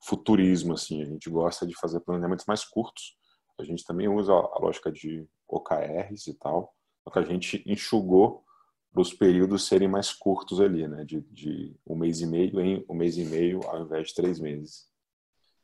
futurismo, 0.00 0.74
assim. 0.74 1.02
A 1.02 1.06
gente 1.06 1.28
gosta 1.30 1.66
de 1.66 1.74
fazer 1.78 2.00
planejamentos 2.00 2.46
mais 2.46 2.64
curtos. 2.64 3.16
A 3.58 3.64
gente 3.64 3.84
também 3.84 4.08
usa 4.08 4.32
a 4.32 4.58
lógica 4.58 4.92
de 4.92 5.26
OKRs 5.48 6.26
e 6.26 6.34
tal, 6.34 6.74
só 7.02 7.10
que 7.10 7.18
a 7.18 7.22
gente 7.22 7.62
enxugou 7.66 8.44
para 8.92 9.02
os 9.02 9.12
períodos 9.12 9.66
serem 9.66 9.88
mais 9.88 10.12
curtos 10.12 10.60
ali, 10.60 10.86
né? 10.88 11.04
De, 11.04 11.20
de, 11.30 11.76
um 11.86 11.96
mês 11.96 12.20
e 12.20 12.26
meio 12.26 12.60
em 12.60 12.84
um 12.88 12.94
mês 12.94 13.16
e 13.16 13.24
meio 13.24 13.60
ao 13.66 13.82
invés 13.82 14.08
de 14.08 14.14
três 14.14 14.40
meses. 14.40 14.86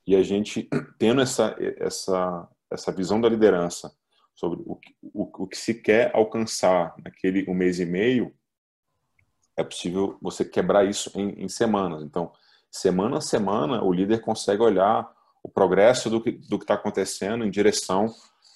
E 0.06 0.16
a 0.16 0.22
gente, 0.22 0.68
tendo 0.98 1.20
essa, 1.20 1.56
essa, 1.78 2.48
essa 2.70 2.92
visão 2.92 3.20
da 3.20 3.28
liderança 3.28 3.90
sobre 4.34 4.60
o, 4.66 4.78
o, 5.02 5.44
o 5.44 5.46
que 5.46 5.56
se 5.56 5.74
quer 5.74 6.14
alcançar 6.14 6.94
naquele 7.02 7.48
um 7.48 7.54
mês 7.54 7.80
e 7.80 7.86
meio, 7.86 8.34
é 9.56 9.64
possível 9.64 10.18
você 10.20 10.44
quebrar 10.44 10.84
isso 10.84 11.10
em, 11.14 11.44
em 11.44 11.48
semanas. 11.48 12.02
Então, 12.02 12.32
semana 12.70 13.18
a 13.18 13.20
semana, 13.20 13.82
o 13.82 13.92
líder 13.92 14.20
consegue 14.20 14.62
olhar 14.62 15.10
o 15.42 15.48
progresso 15.48 16.08
do 16.08 16.20
que 16.20 16.40
está 16.54 16.74
acontecendo 16.74 17.44
em 17.44 17.50
direção 17.50 18.06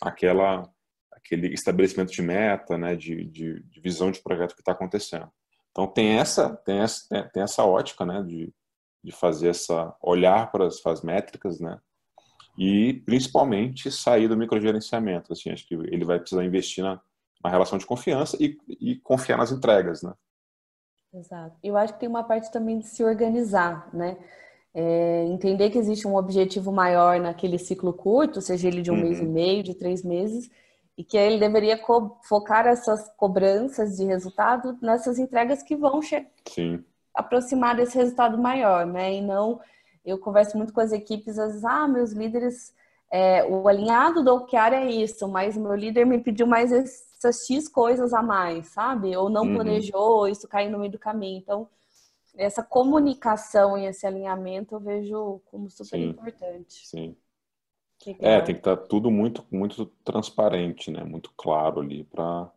àquela 0.01 0.69
aquele 1.13 1.53
estabelecimento 1.53 2.13
de 2.13 2.23
meta, 2.23 2.79
né, 2.79 2.95
de, 2.95 3.25
de, 3.25 3.61
de 3.63 3.81
visão 3.81 4.13
de 4.13 4.23
projeto 4.23 4.55
que 4.55 4.61
está 4.61 4.71
acontecendo. 4.71 5.29
Então 5.73 5.87
tem 5.87 6.19
essa 6.19 6.55
tem 6.65 6.79
essa 6.79 7.31
tem 7.33 7.43
essa 7.43 7.65
ótica, 7.65 8.07
né, 8.07 8.23
de, 8.23 8.53
de 9.03 9.13
fazer 9.13 9.49
essa 9.49 9.95
olhar 10.01 10.51
para 10.53 10.67
as, 10.67 10.81
para 10.81 10.93
as 10.93 11.03
métricas, 11.03 11.59
né, 11.59 11.79
e 12.57 12.95
principalmente 13.05 13.91
sair 13.91 14.29
do 14.29 14.37
microgerenciamento. 14.37 15.33
Assim, 15.33 15.51
acho 15.51 15.67
que 15.67 15.75
ele 15.75 16.05
vai 16.05 16.21
precisar 16.21 16.45
investir 16.45 16.85
na, 16.85 17.01
na 17.43 17.51
relação 17.51 17.77
de 17.77 17.87
confiança 17.87 18.37
e, 18.41 18.57
e 18.81 18.97
confiar 18.97 19.37
nas 19.37 19.51
entregas, 19.51 20.03
né. 20.03 20.15
Exato. 21.17 21.57
Eu 21.63 21.77
acho 21.77 21.95
que 21.95 22.01
tem 22.01 22.09
uma 22.09 22.23
parte 22.23 22.53
também 22.53 22.79
de 22.79 22.87
se 22.87 23.03
organizar, 23.03 23.89
né? 23.93 24.19
É, 24.75 25.25
entender 25.25 25.71
que 25.71 25.79
existe 25.79 26.07
um 26.07 26.17
objetivo 26.17 26.71
maior 26.71 27.19
naquele 27.19 27.59
ciclo 27.59 27.95
curto, 27.95 28.43
seja 28.43 28.69
ele 28.69 28.83
de 28.83 28.91
um 28.91 28.95
uhum. 28.95 29.01
mês 29.01 29.21
e 29.21 29.25
meio, 29.25 29.63
de 29.63 29.75
três 29.75 30.05
meses, 30.05 30.51
e 30.99 31.03
que 31.03 31.17
ele 31.17 31.39
deveria 31.39 31.81
focar 32.23 32.67
essas 32.67 33.09
cobranças 33.17 33.97
de 33.97 34.05
resultado 34.05 34.77
nessas 34.83 35.19
entregas 35.19 35.63
que 35.63 35.75
vão 35.75 36.01
aproximar 37.15 37.75
desse 37.75 37.97
resultado 37.97 38.37
maior, 38.37 38.85
né? 38.85 39.15
E 39.15 39.23
não, 39.23 39.59
eu 40.05 40.19
converso 40.19 40.59
muito 40.59 40.75
com 40.75 40.81
as 40.81 40.93
equipes, 40.93 41.39
às 41.39 41.49
vezes, 41.49 41.65
ah, 41.65 41.89
meus 41.89 42.13
líderes, 42.13 42.75
é, 43.11 43.43
o 43.45 43.67
alinhado 43.67 44.23
do 44.23 44.35
OKR 44.35 44.75
é 44.75 44.91
isso, 44.91 45.27
mas 45.27 45.57
meu 45.57 45.75
líder 45.75 46.05
me 46.05 46.19
pediu 46.19 46.47
mais 46.47 46.71
essas 47.27 47.47
X 47.47 47.69
coisas 47.69 48.13
a 48.13 48.23
mais, 48.23 48.69
sabe? 48.69 49.17
Ou 49.17 49.29
não 49.29 49.43
uhum. 49.43 49.55
planejou, 49.55 50.29
isso 50.29 50.49
caiu 50.49 50.71
no 50.71 50.79
meio 50.79 50.93
do 50.93 50.99
caminho. 50.99 51.39
Então, 51.39 51.69
essa 52.37 52.63
comunicação 52.63 53.77
e 53.77 53.87
esse 53.87 54.07
alinhamento 54.07 54.75
eu 54.75 54.81
vejo 54.81 55.41
como 55.47 55.71
super 55.71 55.99
sim, 55.99 56.11
importante. 56.11 56.87
Sim. 56.87 57.17
É, 58.21 58.41
tem 58.41 58.55
que 58.55 58.61
estar 58.61 58.77
tá 58.77 58.87
tudo 58.87 59.11
muito, 59.11 59.45
muito 59.51 59.87
transparente, 60.05 60.91
né? 60.91 61.03
Muito 61.03 61.33
claro 61.37 61.81
ali 61.81 62.05
para 62.05 62.51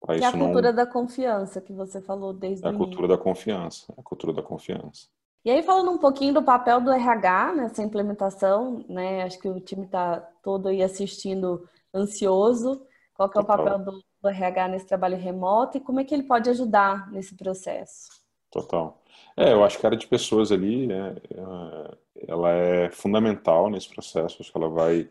para 0.00 0.14
isso. 0.14 0.24
É 0.24 0.28
a 0.28 0.32
cultura 0.32 0.68
não... 0.68 0.76
da 0.76 0.86
confiança 0.86 1.60
que 1.60 1.72
você 1.72 2.00
falou 2.00 2.32
desde 2.32 2.64
é 2.64 2.70
a 2.70 2.72
cultura 2.72 3.08
da 3.08 3.18
confiança, 3.18 3.92
é 3.96 4.00
a 4.00 4.02
cultura 4.02 4.32
da 4.32 4.42
confiança. 4.42 5.08
E 5.44 5.50
aí 5.50 5.62
falando 5.62 5.90
um 5.90 5.98
pouquinho 5.98 6.34
do 6.34 6.42
papel 6.42 6.80
do 6.80 6.92
RH 6.92 7.54
nessa 7.54 7.82
implementação, 7.82 8.84
né? 8.88 9.22
Acho 9.22 9.38
que 9.38 9.48
o 9.48 9.60
time 9.60 9.86
está 9.86 10.20
todo 10.42 10.68
aí 10.68 10.82
assistindo 10.82 11.66
ansioso. 11.94 12.82
Qual 13.18 13.28
é 13.34 13.40
o 13.40 13.44
papel 13.44 13.80
do, 13.80 14.04
do 14.22 14.28
RH 14.28 14.68
nesse 14.68 14.86
trabalho 14.86 15.16
remoto 15.16 15.76
e 15.76 15.80
como 15.80 15.98
é 15.98 16.04
que 16.04 16.14
ele 16.14 16.22
pode 16.22 16.48
ajudar 16.50 17.10
nesse 17.10 17.36
processo? 17.36 18.06
Total. 18.48 19.02
É, 19.36 19.52
eu 19.52 19.64
acho 19.64 19.76
que 19.76 19.84
a 19.84 19.88
área 19.88 19.98
de 19.98 20.06
pessoas 20.06 20.52
ali, 20.52 20.88
é, 20.92 21.16
ela 22.28 22.52
é 22.52 22.90
fundamental 22.92 23.68
nesse 23.68 23.88
processo. 23.88 24.40
Acho 24.40 24.52
que 24.52 24.56
ela 24.56 24.68
vai, 24.68 25.10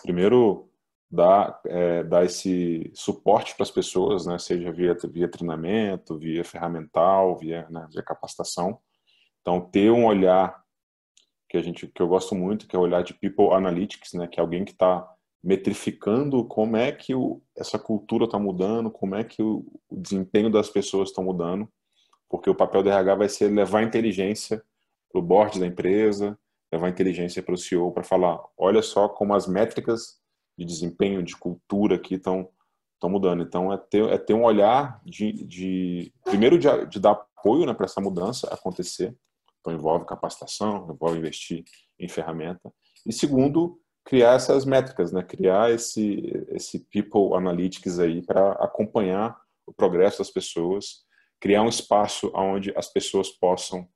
primeiro, 0.00 0.70
dar, 1.10 1.60
é, 1.66 2.04
dar 2.04 2.24
esse 2.24 2.92
suporte 2.94 3.56
para 3.56 3.64
as 3.64 3.72
pessoas, 3.72 4.24
né? 4.24 4.38
seja 4.38 4.70
via, 4.70 4.96
via 5.10 5.28
treinamento, 5.28 6.16
via 6.16 6.44
ferramental, 6.44 7.36
via, 7.36 7.68
né, 7.68 7.88
via 7.90 8.04
capacitação. 8.04 8.78
Então, 9.40 9.60
ter 9.60 9.90
um 9.90 10.06
olhar 10.06 10.62
que 11.48 11.56
a 11.56 11.62
gente 11.62 11.88
que 11.88 12.00
eu 12.00 12.06
gosto 12.06 12.36
muito, 12.36 12.68
que 12.68 12.76
é 12.76 12.78
o 12.78 12.82
olhar 12.82 13.02
de 13.02 13.14
people 13.14 13.52
analytics, 13.52 14.12
né, 14.12 14.28
que 14.28 14.38
é 14.38 14.42
alguém 14.42 14.64
que 14.64 14.72
está 14.72 15.12
metrificando 15.42 16.44
como 16.44 16.76
é 16.76 16.90
que 16.92 17.14
o, 17.14 17.40
essa 17.56 17.78
cultura 17.78 18.24
está 18.24 18.38
mudando, 18.38 18.90
como 18.90 19.14
é 19.14 19.24
que 19.24 19.42
o, 19.42 19.64
o 19.88 19.96
desempenho 19.96 20.50
das 20.50 20.68
pessoas 20.68 21.10
está 21.10 21.22
mudando 21.22 21.68
porque 22.28 22.50
o 22.50 22.54
papel 22.54 22.82
do 22.82 22.90
RH 22.90 23.14
vai 23.14 23.28
ser 23.28 23.48
levar 23.48 23.82
inteligência 23.82 24.62
para 25.10 25.18
o 25.18 25.22
board 25.22 25.58
da 25.58 25.66
empresa, 25.66 26.38
levar 26.70 26.88
inteligência 26.88 27.42
para 27.42 27.54
o 27.54 27.58
CEO 27.58 27.90
para 27.90 28.04
falar, 28.04 28.40
olha 28.56 28.82
só 28.82 29.08
como 29.08 29.34
as 29.34 29.46
métricas 29.46 30.18
de 30.56 30.64
desempenho, 30.64 31.22
de 31.22 31.36
cultura 31.36 31.96
aqui 31.96 32.14
estão 32.16 32.50
estão 32.94 33.08
mudando. 33.08 33.44
Então, 33.44 33.72
é 33.72 33.76
ter, 33.76 34.08
é 34.08 34.18
ter 34.18 34.34
um 34.34 34.42
olhar 34.42 35.00
de, 35.04 35.32
de 35.44 36.12
primeiro, 36.24 36.58
de, 36.58 36.66
de 36.86 36.98
dar 36.98 37.12
apoio 37.12 37.64
né, 37.64 37.72
para 37.72 37.84
essa 37.84 38.00
mudança 38.00 38.52
acontecer. 38.52 39.16
Então, 39.60 39.72
envolve 39.72 40.04
capacitação, 40.04 40.90
envolve 40.90 41.16
investir 41.16 41.62
em 41.96 42.08
ferramenta. 42.08 42.72
E 43.06 43.12
segundo, 43.12 43.80
criar 44.08 44.36
essas 44.36 44.64
métricas, 44.64 45.12
né? 45.12 45.22
criar 45.22 45.70
esse, 45.70 46.46
esse 46.48 46.78
people 46.78 47.36
analytics 47.36 47.98
aí 47.98 48.22
para 48.22 48.52
acompanhar 48.52 49.38
o 49.66 49.72
progresso 49.72 50.18
das 50.18 50.30
pessoas 50.30 51.06
criar 51.40 51.62
um 51.62 51.68
espaço 51.68 52.32
onde 52.34 52.72
as 52.76 52.88
pessoas 52.88 53.30
possam 53.30 53.88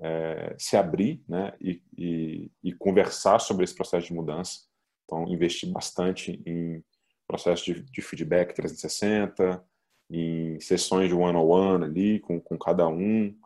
é, 0.00 0.54
se 0.58 0.76
abrir 0.76 1.22
né, 1.28 1.52
e, 1.60 1.82
e, 1.96 2.50
e, 2.62 2.72
conversar 2.72 3.38
sobre 3.38 3.64
esse 3.64 3.74
processo 3.74 4.06
de 4.06 4.14
mudança. 4.14 4.60
Então, 5.04 5.28
investir 5.28 5.70
bastante 5.70 6.42
em 6.46 6.82
processo 7.26 7.64
de, 7.64 7.82
de 7.82 8.02
feedback 8.02 8.54
360, 8.54 9.62
em 10.10 10.58
sessões 10.60 11.08
de 11.08 11.14
one-on-one 11.14 11.84
ali 11.84 12.20
com, 12.20 12.40
com 12.40 12.58
cada 12.58 12.88
um, 12.88 13.36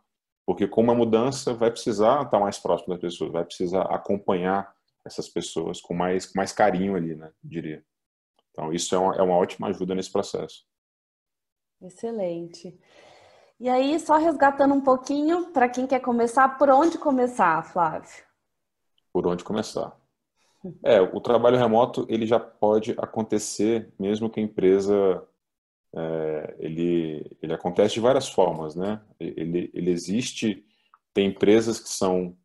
porque 0.46 0.66
com 0.66 0.80
uma 0.80 0.94
mudança 0.94 1.52
vai 1.52 1.70
precisar 1.70 2.22
estar 2.22 2.38
mais 2.38 2.58
próximo 2.58 2.94
das 2.94 3.00
pessoas, 3.00 3.32
vai 3.32 3.44
precisar 3.44 3.82
acompanhar 3.82 4.72
essas 5.06 5.28
pessoas 5.28 5.80
com 5.80 5.94
mais, 5.94 6.26
com 6.26 6.38
mais 6.38 6.52
carinho 6.52 6.96
ali, 6.96 7.14
né? 7.14 7.32
Diria. 7.42 7.84
Então, 8.50 8.72
isso 8.72 8.94
é 8.94 8.98
uma, 8.98 9.14
é 9.16 9.22
uma 9.22 9.36
ótima 9.36 9.68
ajuda 9.68 9.94
nesse 9.94 10.10
processo. 10.10 10.64
Excelente. 11.80 12.78
E 13.60 13.68
aí, 13.68 13.98
só 14.00 14.16
resgatando 14.16 14.74
um 14.74 14.80
pouquinho, 14.80 15.52
para 15.52 15.68
quem 15.68 15.86
quer 15.86 16.00
começar, 16.00 16.58
por 16.58 16.68
onde 16.70 16.98
começar, 16.98 17.62
Flávio? 17.62 18.24
Por 19.12 19.26
onde 19.26 19.44
começar? 19.44 19.96
É, 20.82 21.00
o 21.00 21.20
trabalho 21.20 21.56
remoto 21.56 22.04
ele 22.08 22.26
já 22.26 22.40
pode 22.40 22.92
acontecer 22.98 23.92
mesmo 23.98 24.28
que 24.28 24.40
a 24.40 24.42
empresa 24.42 25.22
é, 25.94 26.56
ele, 26.58 27.38
ele 27.40 27.52
acontece 27.52 27.94
de 27.94 28.00
várias 28.00 28.28
formas, 28.28 28.74
né? 28.74 29.00
Ele, 29.20 29.70
ele 29.72 29.90
existe, 29.90 30.66
tem 31.14 31.28
empresas 31.28 31.78
que 31.78 31.88
são 31.88 32.36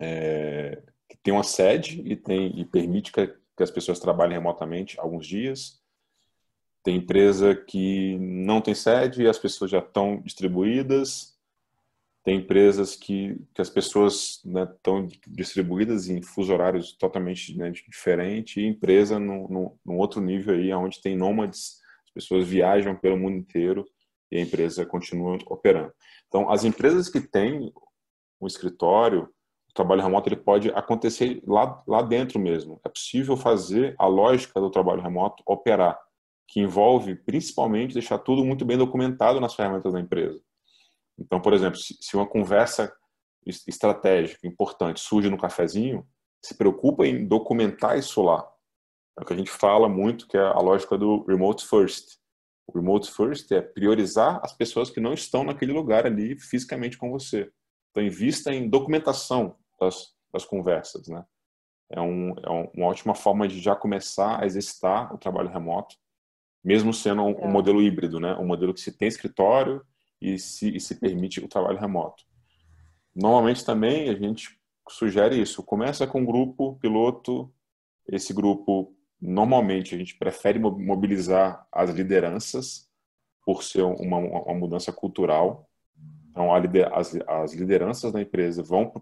é, 0.00 0.82
tem 1.22 1.32
uma 1.32 1.42
sede 1.42 2.02
e 2.04 2.16
tem 2.16 2.58
e 2.58 2.64
permite 2.64 3.12
que, 3.12 3.26
que 3.26 3.62
as 3.62 3.70
pessoas 3.70 4.00
trabalhem 4.00 4.34
remotamente 4.34 4.98
alguns 4.98 5.26
dias. 5.26 5.80
Tem 6.82 6.96
empresa 6.96 7.54
que 7.54 8.18
não 8.18 8.60
tem 8.60 8.74
sede 8.74 9.22
e 9.22 9.28
as 9.28 9.38
pessoas 9.38 9.70
já 9.70 9.80
estão 9.80 10.20
distribuídas. 10.22 11.38
Tem 12.22 12.38
empresas 12.38 12.96
que, 12.96 13.38
que 13.54 13.62
as 13.62 13.70
pessoas 13.70 14.40
né, 14.44 14.64
estão 14.64 15.08
distribuídas 15.26 16.08
em 16.08 16.22
fuso 16.22 16.52
horários 16.52 16.92
totalmente 16.92 17.56
né, 17.56 17.72
e 18.56 18.66
empresa 18.66 19.18
num 19.18 19.72
outro 19.86 20.20
nível 20.20 20.54
aí, 20.54 20.72
onde 20.72 21.00
tem 21.00 21.16
nômades, 21.16 21.80
as 22.04 22.10
pessoas 22.12 22.46
viajam 22.46 22.94
pelo 22.94 23.16
mundo 23.16 23.36
inteiro 23.36 23.86
e 24.30 24.36
a 24.36 24.40
empresa 24.40 24.86
continua 24.86 25.38
operando. 25.46 25.92
Então, 26.28 26.50
as 26.50 26.64
empresas 26.64 27.08
que 27.08 27.20
têm 27.20 27.72
um 28.40 28.46
escritório, 28.46 29.28
o 29.70 29.74
trabalho 29.74 30.02
remoto 30.02 30.28
ele 30.28 30.36
pode 30.36 30.68
acontecer 30.70 31.42
lá, 31.46 31.82
lá 31.86 32.02
dentro 32.02 32.38
mesmo. 32.40 32.80
É 32.84 32.88
possível 32.88 33.36
fazer 33.36 33.94
a 33.98 34.06
lógica 34.06 34.60
do 34.60 34.70
trabalho 34.70 35.00
remoto 35.00 35.42
operar, 35.46 35.98
que 36.48 36.60
envolve 36.60 37.14
principalmente 37.14 37.94
deixar 37.94 38.18
tudo 38.18 38.44
muito 38.44 38.64
bem 38.64 38.76
documentado 38.76 39.40
nas 39.40 39.54
ferramentas 39.54 39.92
da 39.92 40.00
empresa. 40.00 40.40
Então, 41.18 41.40
por 41.40 41.52
exemplo, 41.52 41.78
se 41.78 42.16
uma 42.16 42.26
conversa 42.26 42.92
estratégica 43.46 44.46
importante 44.46 45.00
surge 45.00 45.30
no 45.30 45.38
cafezinho, 45.38 46.06
se 46.44 46.56
preocupa 46.56 47.06
em 47.06 47.26
documentar 47.26 47.96
isso 47.96 48.22
lá. 48.22 48.46
É 49.18 49.22
o 49.22 49.26
que 49.26 49.32
a 49.32 49.36
gente 49.36 49.50
fala 49.50 49.88
muito, 49.88 50.26
que 50.26 50.36
é 50.36 50.40
a 50.40 50.58
lógica 50.58 50.98
do 50.98 51.24
remote 51.24 51.66
first. 51.66 52.18
O 52.66 52.72
remote 52.76 53.10
first 53.10 53.50
é 53.52 53.60
priorizar 53.60 54.40
as 54.42 54.52
pessoas 54.52 54.90
que 54.90 55.00
não 55.00 55.12
estão 55.12 55.44
naquele 55.44 55.72
lugar 55.72 56.06
ali 56.06 56.38
fisicamente 56.38 56.98
com 56.98 57.10
você. 57.10 57.50
Então, 57.90 58.02
invista 58.02 58.52
em 58.52 58.68
documentação 58.68 59.56
das, 59.80 60.14
das 60.32 60.44
conversas, 60.44 61.08
né? 61.08 61.24
É, 61.90 62.00
um, 62.00 62.30
é 62.38 62.70
uma 62.76 62.86
ótima 62.86 63.14
forma 63.14 63.48
de 63.48 63.60
já 63.60 63.74
começar 63.74 64.40
a 64.40 64.46
exercitar 64.46 65.12
o 65.12 65.18
trabalho 65.18 65.48
remoto, 65.48 65.96
mesmo 66.62 66.94
sendo 66.94 67.22
um, 67.22 67.46
um 67.46 67.50
modelo 67.50 67.82
híbrido, 67.82 68.20
né? 68.20 68.34
Um 68.36 68.46
modelo 68.46 68.72
que 68.72 68.80
se 68.80 68.96
tem 68.96 69.08
escritório 69.08 69.84
e 70.20 70.38
se, 70.38 70.76
e 70.76 70.80
se 70.80 71.00
permite 71.00 71.40
o 71.40 71.48
trabalho 71.48 71.78
remoto. 71.78 72.22
Normalmente 73.14 73.64
também 73.64 74.08
a 74.08 74.14
gente 74.14 74.60
sugere 74.88 75.40
isso. 75.40 75.62
Começa 75.62 76.06
com 76.06 76.20
um 76.20 76.24
grupo 76.24 76.76
piloto. 76.76 77.52
Esse 78.06 78.32
grupo, 78.32 78.94
normalmente, 79.20 79.94
a 79.94 79.98
gente 79.98 80.16
prefere 80.16 80.58
mobilizar 80.58 81.66
as 81.72 81.90
lideranças 81.90 82.88
por 83.44 83.62
ser 83.62 83.82
uma, 83.82 84.18
uma 84.18 84.54
mudança 84.54 84.92
cultural. 84.92 85.68
Então, 86.30 86.54
as, 86.54 87.16
as 87.26 87.52
lideranças 87.52 88.12
da 88.12 88.20
empresa 88.20 88.62
vão, 88.62 88.92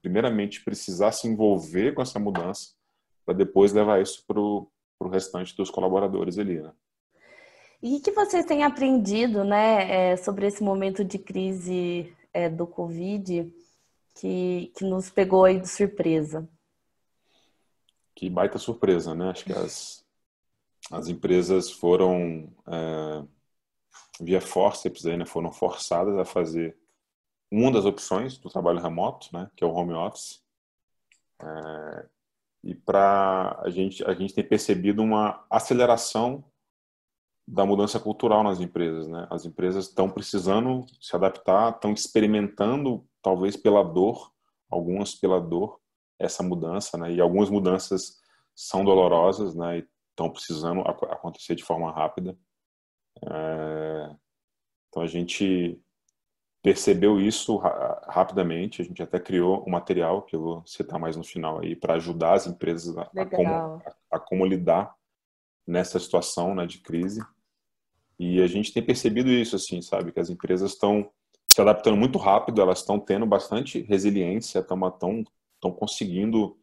primeiramente, 0.00 0.64
precisar 0.64 1.12
se 1.12 1.26
envolver 1.26 1.92
com 1.92 2.02
essa 2.02 2.18
mudança 2.18 2.72
para 3.24 3.34
depois 3.34 3.72
levar 3.72 4.00
isso 4.00 4.24
para 4.26 4.40
o 4.40 4.68
restante 5.10 5.56
dos 5.56 5.70
colaboradores 5.70 6.38
ali, 6.38 6.60
né? 6.60 6.72
E 7.82 7.96
o 7.96 8.00
que 8.00 8.12
vocês 8.12 8.46
têm 8.46 8.64
aprendido, 8.64 9.44
né, 9.44 10.12
é, 10.12 10.16
sobre 10.16 10.46
esse 10.46 10.62
momento 10.62 11.04
de 11.04 11.18
crise 11.18 12.14
é, 12.32 12.48
do 12.48 12.66
Covid 12.66 13.52
que, 14.14 14.72
que 14.76 14.84
nos 14.84 15.10
pegou 15.10 15.44
aí 15.44 15.60
de 15.60 15.68
surpresa? 15.68 16.48
Que 18.14 18.30
baita 18.30 18.58
surpresa, 18.58 19.14
né? 19.14 19.30
Acho 19.30 19.44
que 19.44 19.52
as, 19.52 20.04
as 20.90 21.08
empresas 21.08 21.70
foram, 21.70 22.50
é, 22.66 23.24
via 24.20 24.40
forceps, 24.40 25.04
aí, 25.04 25.16
né, 25.16 25.26
foram 25.26 25.52
forçadas 25.52 26.16
a 26.16 26.24
fazer 26.24 26.76
uma 27.50 27.70
das 27.70 27.84
opções 27.84 28.38
do 28.38 28.50
trabalho 28.50 28.80
remoto, 28.80 29.28
né, 29.32 29.50
que 29.56 29.64
é 29.64 29.66
o 29.66 29.72
home 29.72 29.92
office. 29.92 30.42
É, 31.40 32.08
e 32.64 32.74
para 32.74 33.60
a 33.62 33.68
gente, 33.68 34.02
a 34.04 34.14
gente 34.14 34.34
tem 34.34 34.42
percebido 34.42 35.02
uma 35.02 35.44
aceleração 35.50 36.44
da 37.46 37.66
mudança 37.66 38.00
cultural 38.00 38.42
nas 38.42 38.58
empresas, 38.58 39.06
né? 39.06 39.26
As 39.30 39.44
empresas 39.44 39.88
estão 39.88 40.08
precisando 40.08 40.86
se 40.98 41.14
adaptar, 41.14 41.74
estão 41.74 41.92
experimentando, 41.92 43.06
talvez 43.20 43.54
pela 43.54 43.82
dor, 43.82 44.32
algumas 44.70 45.14
pela 45.14 45.38
dor, 45.38 45.78
essa 46.18 46.42
mudança, 46.42 46.96
né? 46.96 47.12
E 47.12 47.20
algumas 47.20 47.50
mudanças 47.50 48.18
são 48.54 48.82
dolorosas, 48.82 49.54
né? 49.54 49.78
E 49.78 49.88
estão 50.10 50.30
precisando 50.30 50.80
acontecer 50.80 51.54
de 51.54 51.64
forma 51.64 51.92
rápida. 51.92 52.38
É... 53.26 54.16
Então 54.88 55.02
a 55.02 55.06
gente 55.06 55.78
percebeu 56.64 57.20
isso 57.20 57.58
rapidamente. 58.08 58.80
A 58.80 58.84
gente 58.86 59.02
até 59.02 59.20
criou 59.20 59.62
um 59.68 59.70
material 59.70 60.22
que 60.22 60.34
eu 60.34 60.40
vou 60.40 60.62
citar 60.64 60.98
mais 60.98 61.14
no 61.14 61.22
final 61.22 61.60
aí 61.60 61.76
para 61.76 61.94
ajudar 61.96 62.32
as 62.32 62.46
empresas 62.46 62.96
a, 62.96 63.02
a, 63.02 63.26
como, 63.26 63.52
a, 63.52 63.94
a 64.12 64.18
como 64.18 64.46
lidar 64.46 64.96
nessa 65.66 66.00
situação 66.00 66.54
né, 66.54 66.64
de 66.64 66.78
crise. 66.78 67.22
E 68.18 68.40
a 68.40 68.46
gente 68.46 68.72
tem 68.72 68.82
percebido 68.82 69.28
isso, 69.28 69.54
assim, 69.54 69.82
sabe? 69.82 70.10
Que 70.10 70.20
as 70.20 70.30
empresas 70.30 70.72
estão 70.72 71.10
se 71.46 71.60
adaptando 71.60 71.98
muito 71.98 72.16
rápido, 72.16 72.62
elas 72.62 72.78
estão 72.78 72.98
tendo 72.98 73.26
bastante 73.26 73.82
resiliência, 73.82 74.60
estão 74.60 75.70
conseguindo, 75.70 76.58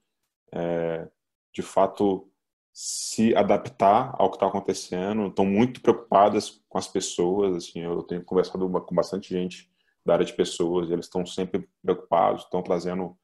é, 0.51 1.07
de 1.53 1.61
fato, 1.61 2.27
se 2.73 3.35
adaptar 3.35 4.15
ao 4.17 4.31
que 4.31 4.37
está 4.37 4.47
acontecendo, 4.47 5.27
estão 5.27 5.45
muito 5.45 5.79
preocupadas 5.79 6.63
com 6.67 6.79
as 6.79 6.87
pessoas, 6.87 7.55
assim, 7.55 7.81
eu 7.81 8.01
tenho 8.01 8.23
conversado 8.23 8.67
com 8.67 8.95
bastante 8.95 9.29
gente 9.29 9.70
da 10.05 10.13
área 10.13 10.25
de 10.25 10.33
pessoas, 10.33 10.89
eles 10.89 11.05
estão 11.05 11.25
sempre 11.25 11.67
preocupados, 11.81 12.43
estão 12.43 12.61
trazendo 12.61 13.17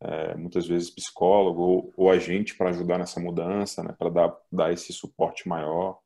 é, 0.00 0.34
muitas 0.36 0.66
vezes 0.66 0.90
psicólogo 0.90 1.62
ou, 1.62 1.94
ou 1.96 2.10
agente 2.10 2.56
para 2.56 2.70
ajudar 2.70 2.98
nessa 2.98 3.20
mudança, 3.20 3.82
né, 3.82 3.94
para 3.98 4.10
dar, 4.10 4.36
dar 4.50 4.72
esse 4.72 4.92
suporte 4.92 5.48
maior. 5.48 5.98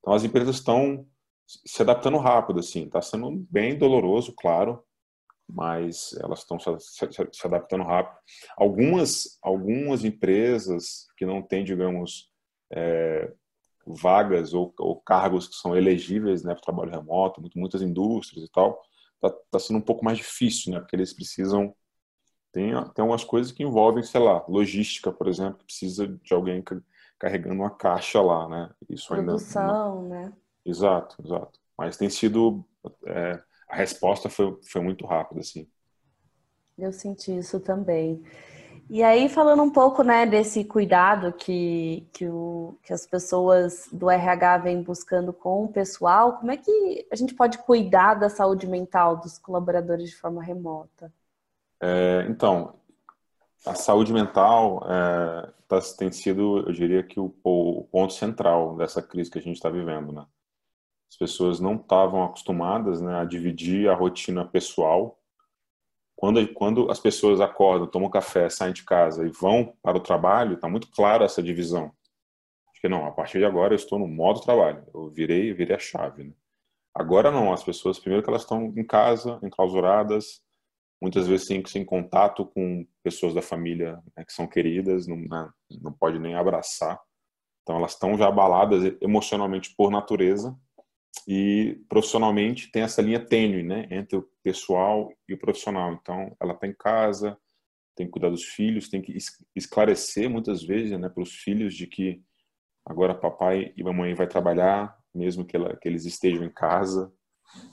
Então 0.00 0.14
as 0.14 0.24
empresas 0.24 0.56
estão 0.56 1.06
se 1.46 1.82
adaptando 1.82 2.18
rápido, 2.18 2.60
assim, 2.60 2.84
está 2.84 3.00
sendo 3.00 3.30
bem 3.50 3.78
doloroso, 3.78 4.34
claro, 4.36 4.82
mas 5.48 6.12
elas 6.20 6.40
estão 6.40 6.58
se, 6.58 6.68
se, 6.80 7.08
se, 7.32 7.46
adaptando 7.46 7.84
rápido. 7.84 8.18
Algumas, 8.56 9.38
algumas 9.40 10.04
empresas 10.04 11.06
que 11.16 11.24
não 11.24 11.40
têm, 11.40 11.64
digamos, 11.64 12.30
é, 12.72 13.32
vagas 13.86 14.52
ou, 14.52 14.74
ou, 14.78 15.00
cargos 15.00 15.46
que 15.46 15.54
são 15.54 15.76
elegíveis 15.76 16.42
né, 16.42 16.52
para 16.52 16.62
trabalho 16.62 16.90
remoto, 16.90 17.40
muitas 17.54 17.80
indústrias 17.80 18.44
e 18.44 18.50
tal, 18.50 18.82
está 19.16 19.30
tá 19.50 19.58
sendo 19.58 19.78
um 19.78 19.82
pouco 19.82 20.04
mais 20.04 20.18
difícil, 20.18 20.72
né, 20.72 20.80
porque 20.80 20.96
eles 20.96 21.12
precisam 21.12 21.74
tem, 22.56 22.70
tem 22.70 23.02
algumas 23.02 23.22
coisas 23.22 23.52
que 23.52 23.62
envolvem, 23.62 24.02
sei 24.02 24.18
lá, 24.18 24.42
logística, 24.48 25.12
por 25.12 25.28
exemplo, 25.28 25.58
que 25.58 25.66
precisa 25.66 26.08
de 26.08 26.32
alguém 26.32 26.64
carregando 27.18 27.54
uma 27.54 27.68
caixa 27.68 28.18
lá, 28.22 28.48
né? 28.48 28.70
Isso 28.88 29.08
Produção, 29.08 30.04
ainda, 30.04 30.08
né? 30.08 30.32
Exato, 30.64 31.16
exato. 31.22 31.60
Mas 31.76 31.98
tem 31.98 32.08
sido. 32.08 32.64
É, 33.06 33.42
a 33.68 33.76
resposta 33.76 34.30
foi, 34.30 34.58
foi 34.70 34.80
muito 34.80 35.04
rápida, 35.04 35.40
assim. 35.40 35.68
Eu 36.78 36.92
senti 36.92 37.36
isso 37.36 37.60
também. 37.60 38.22
E 38.88 39.02
aí, 39.02 39.28
falando 39.28 39.62
um 39.62 39.70
pouco 39.70 40.04
né, 40.04 40.24
desse 40.24 40.64
cuidado 40.64 41.32
que, 41.32 42.06
que, 42.12 42.28
o, 42.28 42.78
que 42.84 42.92
as 42.92 43.04
pessoas 43.04 43.88
do 43.92 44.08
RH 44.08 44.58
vêm 44.58 44.80
buscando 44.80 45.32
com 45.32 45.64
o 45.64 45.72
pessoal, 45.72 46.38
como 46.38 46.52
é 46.52 46.56
que 46.56 47.06
a 47.10 47.16
gente 47.16 47.34
pode 47.34 47.58
cuidar 47.58 48.14
da 48.14 48.28
saúde 48.28 48.66
mental 48.66 49.16
dos 49.16 49.38
colaboradores 49.38 50.10
de 50.10 50.16
forma 50.16 50.40
remota? 50.40 51.12
É, 51.80 52.26
então, 52.28 52.74
a 53.66 53.74
saúde 53.74 54.12
mental 54.12 54.86
é, 54.88 55.52
tá, 55.66 55.80
tem 55.98 56.12
sido, 56.12 56.58
eu 56.58 56.72
diria 56.72 57.02
que 57.02 57.18
o, 57.18 57.34
o, 57.42 57.88
ponto 57.90 58.12
central 58.12 58.76
dessa 58.76 59.02
crise 59.02 59.30
que 59.30 59.38
a 59.38 59.42
gente 59.42 59.56
está 59.56 59.68
vivendo, 59.68 60.12
né? 60.12 60.24
As 61.10 61.16
pessoas 61.16 61.58
não 61.58 61.74
estavam 61.74 62.22
acostumadas 62.22 63.00
né, 63.00 63.20
a 63.20 63.24
dividir 63.24 63.88
a 63.88 63.94
rotina 63.94 64.44
pessoal. 64.44 65.18
Quando, 66.16 66.54
quando 66.54 66.90
as 66.90 66.98
pessoas 66.98 67.40
acordam, 67.42 67.86
tomam 67.86 68.08
café, 68.08 68.48
saem 68.48 68.72
de 68.72 68.84
casa 68.84 69.26
e 69.26 69.30
vão 69.30 69.76
para 69.82 69.98
o 69.98 70.02
trabalho, 70.02 70.54
está 70.54 70.68
muito 70.68 70.90
clara 70.90 71.26
essa 71.26 71.42
divisão. 71.42 71.92
Acho 72.70 72.80
que 72.80 72.88
não, 72.88 73.06
a 73.06 73.12
partir 73.12 73.38
de 73.38 73.44
agora 73.44 73.74
eu 73.74 73.76
estou 73.76 73.98
no 73.98 74.08
modo 74.08 74.40
trabalho. 74.40 74.82
Eu 74.94 75.10
virei, 75.10 75.52
virei 75.52 75.76
a 75.76 75.78
chave. 75.78 76.24
Né? 76.24 76.32
Agora 76.94 77.30
não, 77.30 77.52
as 77.52 77.62
pessoas, 77.62 77.98
primeiro 77.98 78.24
que 78.24 78.30
elas 78.30 78.42
estão 78.42 78.72
em 78.74 78.84
casa, 78.84 79.38
enclausuradas, 79.42 80.42
muitas 81.00 81.26
vezes 81.26 81.46
tem 81.46 81.62
que 81.62 81.68
ser 81.68 81.80
em 81.80 81.84
contato 81.84 82.46
com 82.46 82.86
pessoas 83.02 83.34
da 83.34 83.42
família 83.42 84.02
né, 84.16 84.24
que 84.24 84.32
são 84.32 84.46
queridas, 84.46 85.06
não, 85.06 85.18
né, 85.18 85.50
não 85.82 85.92
pode 85.92 86.18
nem 86.18 86.34
abraçar. 86.34 86.98
Então 87.62 87.76
elas 87.76 87.92
estão 87.92 88.16
já 88.16 88.28
abaladas 88.28 88.96
emocionalmente 89.02 89.74
por 89.76 89.90
natureza 89.90 90.56
e 91.26 91.80
profissionalmente 91.88 92.70
tem 92.70 92.82
essa 92.82 93.02
linha 93.02 93.24
tênue, 93.24 93.62
né, 93.62 93.86
entre 93.90 94.16
o 94.16 94.28
pessoal 94.42 95.12
e 95.28 95.34
o 95.34 95.38
profissional. 95.38 95.92
Então 95.92 96.36
ela 96.40 96.54
está 96.54 96.66
em 96.66 96.74
casa, 96.74 97.36
tem 97.94 98.06
que 98.06 98.12
cuidar 98.12 98.30
dos 98.30 98.44
filhos, 98.44 98.88
tem 98.88 99.02
que 99.02 99.16
esclarecer 99.54 100.28
muitas 100.28 100.62
vezes, 100.62 100.98
né, 100.98 101.08
para 101.08 101.22
os 101.22 101.34
filhos 101.34 101.74
de 101.74 101.86
que 101.86 102.22
agora 102.84 103.14
papai 103.14 103.72
e 103.76 103.82
mamãe 103.82 104.14
vai 104.14 104.26
trabalhar, 104.26 104.96
mesmo 105.14 105.44
que, 105.44 105.56
ela, 105.56 105.76
que 105.76 105.88
eles 105.88 106.04
estejam 106.04 106.44
em 106.44 106.52
casa, 106.52 107.12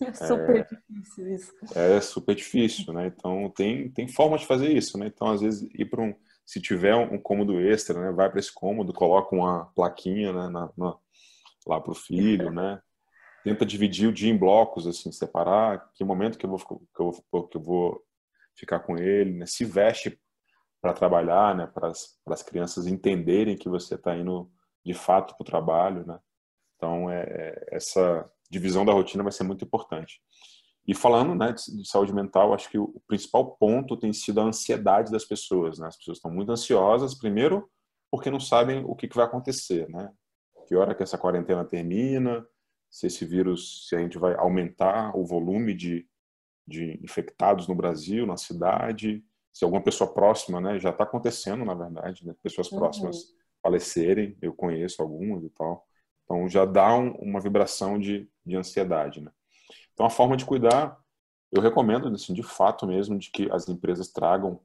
é 0.02 0.14
super 0.14 0.58
é, 0.58 0.64
difícil 0.64 1.34
isso. 1.34 1.52
É 1.76 2.02
super 2.02 2.36
difícil, 2.36 2.94
né? 2.94 3.08
Então 3.08 3.50
tem 3.56 3.90
tem 3.90 4.08
forma 4.08 4.38
de 4.38 4.46
fazer 4.46 4.72
isso, 4.72 4.98
né? 4.98 5.08
Então 5.08 5.30
às 5.30 5.42
vezes 5.42 5.68
ir 5.74 5.86
para 5.86 6.02
um 6.02 6.14
se 6.46 6.62
tiver 6.62 6.96
um 6.96 7.18
cômodo 7.18 7.60
extra, 7.60 8.00
né? 8.00 8.12
Vai 8.12 8.30
para 8.30 8.40
esse 8.40 8.54
cômodo, 8.54 8.94
coloca 8.94 9.36
uma 9.36 9.66
plaquinha, 9.74 10.32
né? 10.34 10.50
Na, 10.50 10.70
na, 10.78 10.98
lá 11.66 11.80
para 11.80 11.92
o 11.92 11.96
filho, 11.96 12.52
né? 12.52 12.82
Tenta 13.44 13.66
dividir 13.66 14.08
o 14.08 14.14
dia 14.14 14.32
em 14.32 14.38
blocos, 14.38 14.88
assim, 14.88 15.12
separar 15.12 15.92
que 15.94 16.04
momento 16.04 16.38
que 16.38 16.46
eu 16.46 16.50
vou 16.50 16.60
que 16.60 17.02
eu 17.02 17.12
vou, 17.32 17.48
que 17.48 17.58
eu 17.58 17.62
vou 17.62 18.02
ficar 18.56 18.80
com 18.80 18.98
ele, 18.98 19.32
né? 19.32 19.46
Se 19.46 19.66
veste 19.66 20.20
para 20.82 20.94
trabalhar, 20.94 21.56
né? 21.56 21.68
Para 21.68 21.92
as 22.28 22.44
crianças 22.44 22.88
entenderem 22.88 23.58
que 23.58 23.70
você 23.70 23.96
está 23.96 24.16
indo 24.16 24.50
de 24.86 24.94
fato 24.94 25.36
para 25.36 25.44
o 25.44 25.46
trabalho, 25.46 26.06
né? 26.06 26.20
Então 26.76 27.10
é, 27.10 27.24
é 27.24 27.68
essa 27.72 28.30
divisão 28.50 28.86
da 28.86 28.94
rotina 28.94 29.24
vai 29.24 29.32
ser 29.32 29.44
muito 29.44 29.66
importante. 29.66 30.22
E 30.86 30.94
falando 30.94 31.34
né, 31.34 31.54
de, 31.54 31.78
de, 31.78 31.88
saúde 31.88 32.14
mental, 32.14 32.54
acho 32.54 32.70
que 32.70 32.78
o, 32.78 33.02
principal 33.08 33.56
ponto 33.56 33.96
tem 33.96 34.12
sido 34.12 34.42
a 34.42 34.44
ansiedade 34.44 35.12
das 35.12 35.24
pessoas. 35.24 35.80
Né? 35.80 35.88
As 35.88 35.98
pessoas 35.98 36.18
estão 36.18 36.30
muito 36.30 36.52
ansiosas, 36.52 37.16
primeiro, 37.16 37.70
porque 38.12 38.30
não 38.30 38.40
sabem 38.40 38.84
o 38.86 38.96
que 38.96 39.08
vai 39.14 39.26
acontecer, 39.26 39.90
né? 39.90 40.12
Que 40.68 40.76
hora 40.76 40.94
que 40.94 41.04
essa 41.04 41.18
quarentena 41.18 41.66
termina, 41.66 42.46
se 42.94 43.08
esse 43.08 43.26
vírus, 43.26 43.88
se 43.88 43.96
a 43.96 44.00
gente 44.00 44.20
vai 44.20 44.36
aumentar 44.36 45.18
o 45.18 45.26
volume 45.26 45.74
de, 45.74 46.08
de 46.68 47.00
infectados 47.04 47.68
no 47.68 47.74
Brasil, 47.74 48.28
na 48.28 48.38
cidade, 48.38 49.26
se 49.52 49.66
alguma 49.66 49.82
pessoa 49.82 50.14
próxima, 50.14 50.62
né? 50.62 50.80
Já 50.80 50.92
está 50.92 51.04
acontecendo, 51.04 51.66
na 51.66 51.74
verdade, 51.74 52.24
né? 52.24 52.36
Pessoas 52.44 52.72
uhum. 52.72 52.78
próximas 52.78 53.18
uhum. 53.18 53.38
falecerem, 53.64 54.38
eu 54.40 54.54
conheço 54.54 55.02
algumas 55.02 55.44
e 55.44 55.50
tal. 55.50 55.88
Então 56.24 56.48
já 56.48 56.66
dá 56.66 56.96
um, 56.96 57.14
uma 57.14 57.42
vibração 57.42 58.00
de, 58.00 58.30
de 58.46 58.56
ansiedade, 58.56 59.22
né? 59.22 59.32
Então 59.94 60.06
a 60.06 60.10
forma 60.12 60.38
de 60.38 60.46
cuidar, 60.46 60.96
eu 61.52 61.64
recomendo, 61.64 62.08
assim, 62.10 62.32
de 62.32 62.44
fato 62.44 62.86
mesmo, 62.86 63.18
de 63.18 63.32
que 63.32 63.52
as 63.52 63.68
empresas 63.68 64.08
tragam 64.10 64.62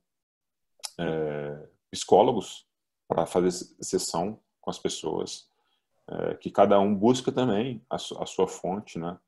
é, 1.00 1.66
psicólogos 1.90 2.66
para 3.08 3.24
fazer 3.24 3.52
sessão 3.80 4.38
com 4.60 4.68
as 4.68 4.78
pessoas, 4.78 5.47
é, 6.08 6.34
que 6.34 6.50
cada 6.50 6.78
um 6.80 6.94
busca 6.94 7.30
também 7.30 7.82
a, 7.90 7.96
a, 7.96 8.26
sua 8.26 8.48
fonte, 8.48 8.98
né? 8.98 9.18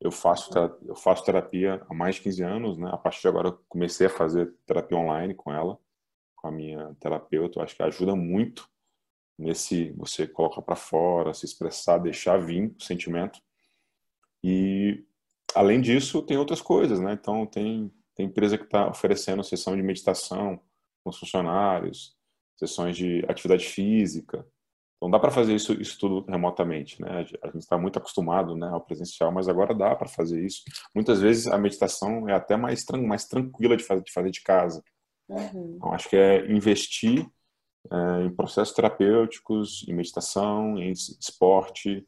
Eu 0.00 0.10
faço, 0.10 0.50
eu 0.86 0.96
faço 0.96 1.24
terapia 1.24 1.84
há 1.88 1.94
mais 1.94 2.16
de 2.16 2.22
15 2.22 2.42
anos, 2.42 2.78
né? 2.78 2.90
A 2.92 2.96
partir 2.96 3.20
de 3.20 3.28
agora 3.28 3.52
comecei 3.68 4.06
a 4.06 4.10
fazer 4.10 4.52
terapia 4.66 4.96
online 4.96 5.34
com 5.34 5.52
ela, 5.52 5.78
com 6.36 6.48
a 6.48 6.50
minha 6.50 6.94
terapeuta. 6.98 7.58
Eu 7.58 7.62
acho 7.62 7.76
que 7.76 7.82
ajuda 7.82 8.16
muito 8.16 8.68
nesse 9.38 9.92
você 9.92 10.26
coloca 10.26 10.62
para 10.62 10.76
fora, 10.76 11.34
se 11.34 11.44
expressar, 11.44 11.98
deixar 11.98 12.38
vir 12.38 12.74
o 12.78 12.82
sentimento. 12.82 13.40
E 14.42 15.04
além 15.54 15.80
disso, 15.80 16.22
tem 16.22 16.38
outras 16.38 16.62
coisas, 16.62 16.98
né? 17.00 17.12
Então 17.12 17.46
tem 17.46 17.92
tem 18.20 18.26
empresa 18.26 18.58
que 18.58 18.64
está 18.64 18.88
oferecendo 18.88 19.42
sessão 19.42 19.74
de 19.74 19.82
meditação 19.82 20.60
com 21.02 21.10
os 21.10 21.18
funcionários, 21.18 22.14
sessões 22.56 22.96
de 22.96 23.24
atividade 23.26 23.66
física. 23.66 24.46
Então 25.00 25.10
dá 25.10 25.18
para 25.18 25.30
fazer 25.30 25.54
isso, 25.54 25.72
isso 25.80 25.98
tudo 25.98 26.30
remotamente, 26.30 27.00
né? 27.00 27.26
A 27.42 27.46
gente 27.46 27.60
está 27.60 27.78
muito 27.78 27.98
acostumado, 27.98 28.54
né, 28.54 28.68
ao 28.68 28.82
presencial, 28.82 29.32
mas 29.32 29.48
agora 29.48 29.74
dá 29.74 29.96
para 29.96 30.06
fazer 30.06 30.44
isso. 30.44 30.62
Muitas 30.94 31.22
vezes 31.22 31.46
a 31.46 31.56
meditação 31.56 32.28
é 32.28 32.34
até 32.34 32.54
mais, 32.54 32.84
mais 33.06 33.24
tranquila 33.24 33.78
de 33.78 33.82
fazer 33.82 34.02
de, 34.02 34.12
fazer 34.12 34.30
de 34.30 34.42
casa. 34.42 34.84
Uhum. 35.26 35.76
Então 35.76 35.94
acho 35.94 36.06
que 36.06 36.16
é 36.16 36.52
investir 36.52 37.26
é, 37.90 38.24
em 38.26 38.36
processos 38.36 38.74
terapêuticos, 38.74 39.86
em 39.88 39.94
meditação, 39.94 40.76
em 40.76 40.92
esporte, 40.92 42.06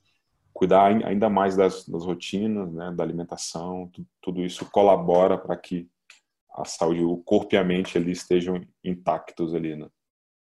cuidar 0.53 0.95
ainda 1.07 1.31
mais 1.31 1.57
das, 1.57 1.89
das 1.89 2.05
rotinas, 2.05 2.71
né, 2.75 2.93
da 2.93 3.03
alimentação, 3.03 3.89
tudo, 3.91 4.09
tudo 4.21 4.43
isso 4.43 4.67
colabora 4.71 5.39
para 5.39 5.57
que 5.57 5.89
a 6.55 6.67
saúde, 6.67 7.03
o 7.03 7.17
corpo 7.17 7.55
e 7.55 7.59
a 7.59 7.65
mente 7.65 7.97
ali 7.97 8.13
estejam 8.13 8.61
intactos 8.85 9.55
ali, 9.55 9.75
né? 9.75 9.89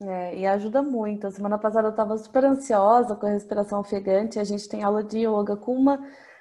É, 0.06 0.36
e 0.36 0.46
ajuda 0.46 0.82
muito. 0.82 1.28
A 1.28 1.32
semana 1.32 1.58
passada 1.58 1.88
eu 1.88 1.92
estava 1.92 2.18
super 2.18 2.44
ansiosa 2.44 3.16
com 3.16 3.26
a 3.26 3.30
respiração 3.30 3.80
ofegante. 3.80 4.40
A 4.40 4.44
gente 4.44 4.68
tem 4.68 4.84
aula 4.84 5.04
de 5.04 5.20
yoga 5.20 5.56
com 5.56 5.76
uma 5.76 6.00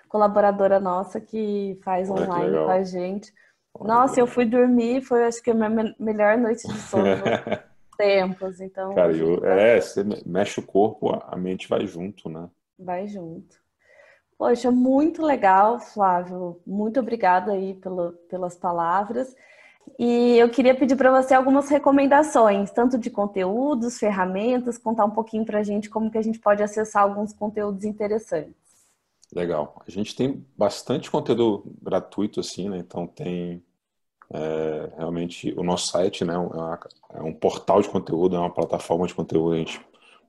colaboradora 0.09 0.81
nossa 0.81 1.21
que 1.21 1.79
faz 1.85 2.11
Olha 2.11 2.23
online 2.23 2.57
com 2.57 2.71
a 2.71 2.83
gente. 2.83 3.33
Olha 3.75 3.95
Nossa, 3.95 4.21
eu 4.21 4.27
fui 4.27 4.45
dormir, 4.45 5.01
foi 5.01 5.25
acho 5.25 5.43
que 5.43 5.51
a 5.51 5.55
minha 5.55 5.95
melhor 5.99 6.37
noite 6.37 6.67
de 6.67 6.79
sono. 6.79 7.05
tempos, 7.97 8.61
então... 8.61 8.95
Cara, 8.95 9.13
eu, 9.13 9.45
é, 9.45 9.81
você 9.81 10.03
mexe 10.27 10.59
o 10.59 10.67
corpo, 10.67 11.11
a 11.25 11.37
mente 11.37 11.69
vai 11.69 11.87
junto, 11.87 12.29
né? 12.29 12.49
Vai 12.79 13.07
junto. 13.07 13.63
Poxa, 14.37 14.73
muito 14.73 15.23
legal, 15.23 15.79
Flávio. 15.79 16.61
Muito 16.67 16.99
obrigada 16.99 17.53
aí 17.53 17.75
pelo, 17.75 18.13
pelas 18.29 18.57
palavras. 18.57 19.33
E 19.99 20.39
eu 20.39 20.49
queria 20.49 20.75
pedir 20.75 20.97
para 20.97 21.11
você 21.11 21.35
algumas 21.35 21.69
recomendações, 21.69 22.71
tanto 22.71 22.99
de 22.99 23.11
conteúdos, 23.11 23.99
ferramentas, 23.99 24.79
contar 24.79 25.05
um 25.05 25.11
pouquinho 25.11 25.45
para 25.45 25.61
a 25.61 25.63
gente 25.63 25.91
como 25.91 26.11
que 26.11 26.19
a 26.19 26.23
gente 26.23 26.39
pode 26.39 26.63
acessar 26.63 27.03
alguns 27.03 27.33
conteúdos 27.33 27.85
interessantes. 27.85 28.55
Legal. 29.35 29.81
A 29.87 29.91
gente 29.91 30.15
tem 30.15 30.45
bastante 30.57 31.11
conteúdo 31.11 31.65
gratuito, 31.81 32.41
assim, 32.41 32.69
né? 32.69 32.79
Então 32.79 33.07
tem 33.07 33.63
é, 34.33 34.91
realmente, 34.97 35.53
o 35.59 35.63
nosso 35.63 35.89
site 35.89 36.25
né, 36.25 36.35
é, 36.35 37.19
é 37.19 37.23
um 37.23 37.35
portal 37.35 37.83
de 37.83 37.89
conteúdo, 37.89 38.35
é 38.35 38.39
uma 38.39 38.53
plataforma 38.53 39.07
de 39.07 39.15
conteúdo, 39.15 39.53
a 39.55 39.59
gente 39.59 39.79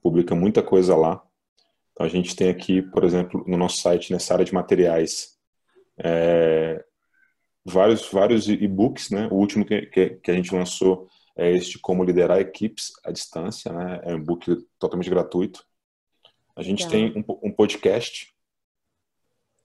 publica 0.01 0.35
muita 0.35 0.61
coisa 0.61 0.95
lá. 0.95 1.23
Então, 1.93 2.05
a 2.05 2.09
gente 2.09 2.35
tem 2.35 2.49
aqui, 2.49 2.81
por 2.81 3.03
exemplo, 3.03 3.43
no 3.47 3.55
nosso 3.55 3.77
site, 3.77 4.11
nessa 4.11 4.33
área 4.33 4.43
de 4.43 4.53
materiais, 4.53 5.37
é, 5.97 6.83
vários 7.65 8.09
vários 8.09 8.47
e-books, 8.47 9.09
né? 9.09 9.27
O 9.31 9.35
último 9.35 9.65
que, 9.65 9.85
que, 9.87 10.09
que, 10.11 10.31
a 10.31 10.33
gente 10.33 10.53
lançou 10.53 11.07
é 11.35 11.51
este 11.51 11.79
Como 11.79 12.03
Liderar 12.03 12.39
Equipes 12.39 12.91
à 13.03 13.11
Distância, 13.11 13.71
né? 13.71 14.01
É 14.03 14.13
um 14.13 14.17
e-book 14.17 14.55
totalmente 14.77 15.09
gratuito. 15.09 15.65
A 16.55 16.61
gente 16.61 16.87
tem 16.87 17.13
um, 17.17 17.47
um, 17.47 17.51
podcast 17.51 18.31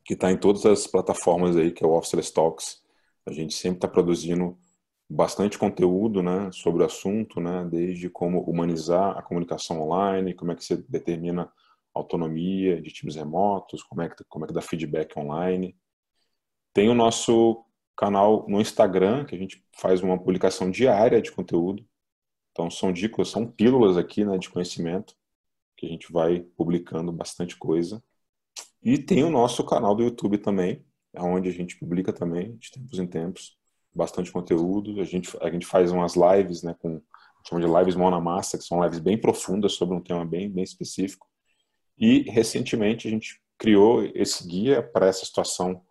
que 0.05 0.15
está 0.15 0.33
em 0.33 0.39
todas 0.39 0.65
as 0.65 0.87
plataformas 0.87 1.57
aí, 1.57 1.71
que 1.71 1.85
é 1.85 1.87
o 1.87 1.93
Officeless 1.93 2.33
Talks. 2.33 2.83
A 3.27 3.33
gente 3.33 3.55
sempre 3.55 3.77
está 3.79 3.89
produzindo 3.89 4.59
bastante 5.09 5.59
conteúdo 5.59 6.23
né, 6.23 6.51
sobre 6.53 6.83
o 6.83 6.87
assunto, 6.87 7.41
né, 7.41 7.67
desde 7.71 8.09
como 8.09 8.41
humanizar 8.43 9.17
a 9.17 9.23
comunicação 9.23 9.81
online, 9.83 10.35
como 10.35 10.53
é 10.53 10.55
que 10.55 10.65
você 10.65 10.77
determina 10.89 11.51
autonomia 11.95 12.81
de 12.81 12.91
times 12.91 13.17
remotos, 13.17 13.83
como 13.83 14.03
é 14.03 14.09
que, 14.09 14.23
como 14.29 14.45
é 14.45 14.49
que 14.49 14.55
dá 14.55 14.61
feedback 14.61 15.19
online. 15.19 15.77
Tem 16.73 16.89
o 16.89 16.95
nosso 16.95 17.65
canal 17.99 18.47
no 18.49 18.61
Instagram, 18.61 19.25
que 19.25 19.35
a 19.35 19.39
gente 19.39 19.61
faz 19.73 20.01
uma 20.01 20.17
publicação 20.17 20.71
diária 20.71 21.21
de 21.21 21.33
conteúdo. 21.33 21.85
Então 22.53 22.71
são 22.71 22.93
dicas, 22.93 23.29
são 23.29 23.45
pílulas 23.45 23.97
aqui 23.97 24.25
né, 24.25 24.39
de 24.39 24.49
conhecimento, 24.49 25.15
que 25.77 25.85
a 25.85 25.89
gente 25.89 26.13
vai 26.13 26.41
publicando 26.57 27.11
bastante 27.11 27.57
coisa. 27.57 28.01
E 28.81 28.99
tem 28.99 29.25
o 29.25 29.31
nosso 29.31 29.65
canal 29.65 29.97
do 29.97 30.05
YouTube 30.05 30.39
também, 30.39 30.87
é 31.13 31.21
onde 31.21 31.49
a 31.49 31.53
gente 31.53 31.77
publica 31.77 32.13
também, 32.13 32.57
de 32.57 32.71
tempos 32.71 32.99
em 33.01 33.07
tempos, 33.07 33.59
bastante 33.93 34.31
conteúdo. 34.31 35.01
A 35.01 35.05
gente, 35.05 35.37
a 35.41 35.51
gente 35.51 35.67
faz 35.67 35.91
umas 35.91 36.15
lives, 36.15 36.63
né, 36.63 36.77
com 36.79 37.03
chama 37.49 37.61
de 37.61 37.67
lives 37.67 37.97
mão 37.97 38.11
na 38.11 38.21
massa, 38.21 38.59
que 38.59 38.65
são 38.65 38.83
lives 38.85 39.01
bem 39.01 39.19
profundas 39.19 39.73
sobre 39.73 39.97
um 39.97 40.01
tema 40.01 40.25
bem, 40.25 40.49
bem 40.49 40.63
específico. 40.63 41.27
E 41.99 42.31
recentemente 42.31 43.09
a 43.09 43.11
gente 43.11 43.41
criou 43.59 44.05
esse 44.15 44.47
guia 44.47 44.83
para 44.83 45.09
essa 45.09 45.25
situação 45.25 45.83